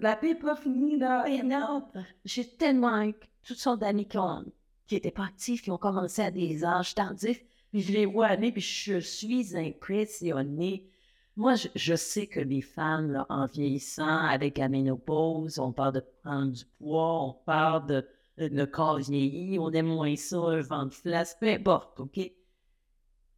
[0.00, 1.26] la paix n'est pas finie, là.
[1.28, 1.86] Et non,
[2.24, 3.10] j'ai tellement
[3.42, 4.44] toutes sortes d'amis qui, ont-
[4.86, 8.26] qui étaient pas actifs, qui ont commencé à des âges tardifs, puis je les vois
[8.26, 10.88] aller, puis je suis impressionnée.
[11.36, 15.94] Moi, je, je sais que les femmes, là, en vieillissant, avec la ménopause, on parle
[15.94, 18.06] de prendre du poids, on parle de,
[18.38, 22.20] de le corps vieilli, on aime moins ça, un ventre flasque, peu importe, OK?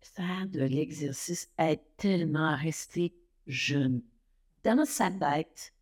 [0.01, 3.15] Faire de l'exercice aide tellement à rester
[3.47, 4.03] jeune
[4.63, 5.73] dans sa tête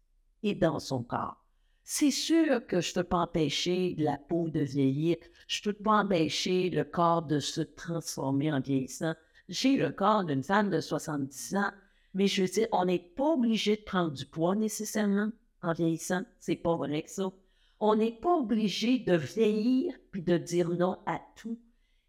[0.43, 1.45] et dans son corps.
[1.83, 5.17] C'est sûr que je ne peux pas empêcher la peau de vieillir,
[5.49, 9.15] je ne peux pas empêcher le corps de se transformer en vieillissant.
[9.49, 11.71] J'ai le corps d'une femme de 70 ans,
[12.15, 15.31] mais je veux dire, on n'est pas obligé de prendre du poids nécessairement
[15.62, 16.23] en vieillissant.
[16.39, 17.33] C'est pas vrai que ça.
[17.81, 21.59] On n'est pas obligé de vieillir puis de dire non à tout.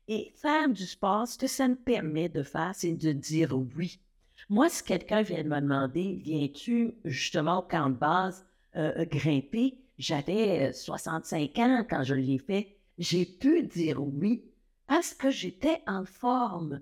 [0.08, 4.00] Et faire du sport, ce que ça me permet de faire, c'est de dire oui.
[4.50, 8.46] Moi, si quelqu'un vient de me demander, viens-tu justement au camp de base
[8.76, 9.80] euh, grimper?
[9.98, 12.78] J'avais euh, 65 ans quand je l'ai fait.
[13.00, 14.44] J'ai pu dire oui
[14.86, 16.82] parce que j'étais en forme.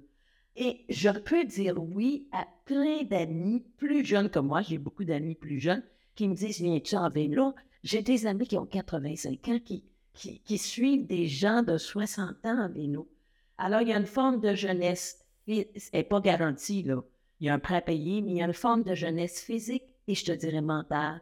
[0.56, 4.62] Et je peux dire oui à plein d'amis plus jeunes que moi.
[4.62, 5.84] J'ai beaucoup d'amis plus jeunes
[6.16, 7.54] qui me disent Viens-tu en vélo?
[7.84, 9.84] J'ai des amis qui ont 85 ans qui,
[10.14, 13.10] qui, qui suivent des gens de 60 ans en vélo.
[13.58, 15.26] Alors, il y a une forme de jeunesse.
[15.48, 17.04] Elle n'est pas garantie, là.
[17.40, 19.42] Il y a un prêt à payer, mais il y a une forme de jeunesse
[19.42, 21.22] physique et je te dirais mentale.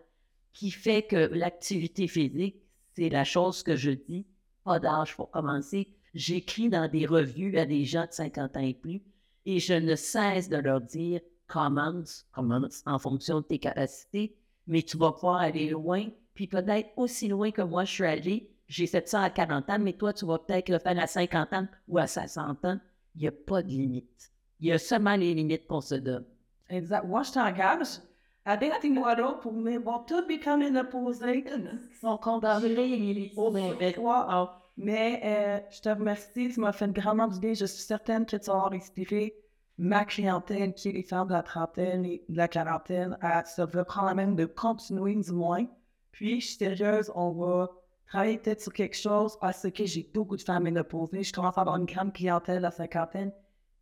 [0.54, 2.58] qui fait que l'activité physique,
[2.94, 4.28] c'est la chose que je dis,
[4.64, 5.90] pas d'âge pour commencer.
[6.14, 9.02] J'écris dans des revues à des gens de 50 ans et plus
[9.46, 11.22] et je ne cesse de leur dire
[11.52, 14.36] commence, commence en fonction de tes capacités,
[14.68, 18.50] mais tu vas pouvoir aller loin, puis peut-être aussi loin que moi je suis allé.
[18.68, 21.54] J'ai fait ça à 40 ans, mais toi, tu vas peut-être le faire à 50
[21.54, 22.80] ans ou à 60 ans.
[23.16, 24.32] Il n'y a pas de limite.
[24.62, 26.24] Il y a seulement les limites qu'on se donne.
[26.70, 27.06] Exact.
[27.06, 28.00] Moi, je t'engage.
[28.46, 31.44] Aidez-moi là pour me vont tous become opposés.
[31.46, 33.52] Ils sont condamnés au
[33.94, 34.64] toi.
[34.78, 36.54] Mais euh, je te remercie.
[36.54, 37.54] Ça m'a fait grandement du bien.
[37.54, 39.36] Je suis certaine que tu vas inspiré
[39.78, 43.62] ma clientèle, qui est les femmes de la trentaine et de la quarantaine, à se
[43.62, 45.66] reprendre même de continuer du moins.
[46.12, 47.70] Puis, je suis sérieuse, on va
[48.08, 51.24] travailler peut-être sur quelque chose parce que j'ai beaucoup de femmes ménopausées.
[51.24, 53.32] Je commence à avoir une grande clientèle à la cinquantaine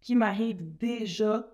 [0.02, 1.46] qui m'arrive déjà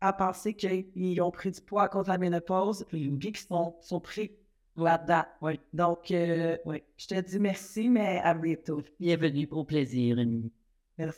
[0.00, 3.76] à penser qu'ils ont pris du poids à cause de la ménopause, puis qu'ils sont,
[3.80, 4.32] sont pris
[4.76, 5.24] là-dedans.
[5.42, 5.60] Oui.
[5.72, 6.82] Donc, euh, Oui.
[6.96, 8.82] je te dis merci, mais à bientôt.
[8.98, 10.50] Bienvenue, au plaisir, Annie.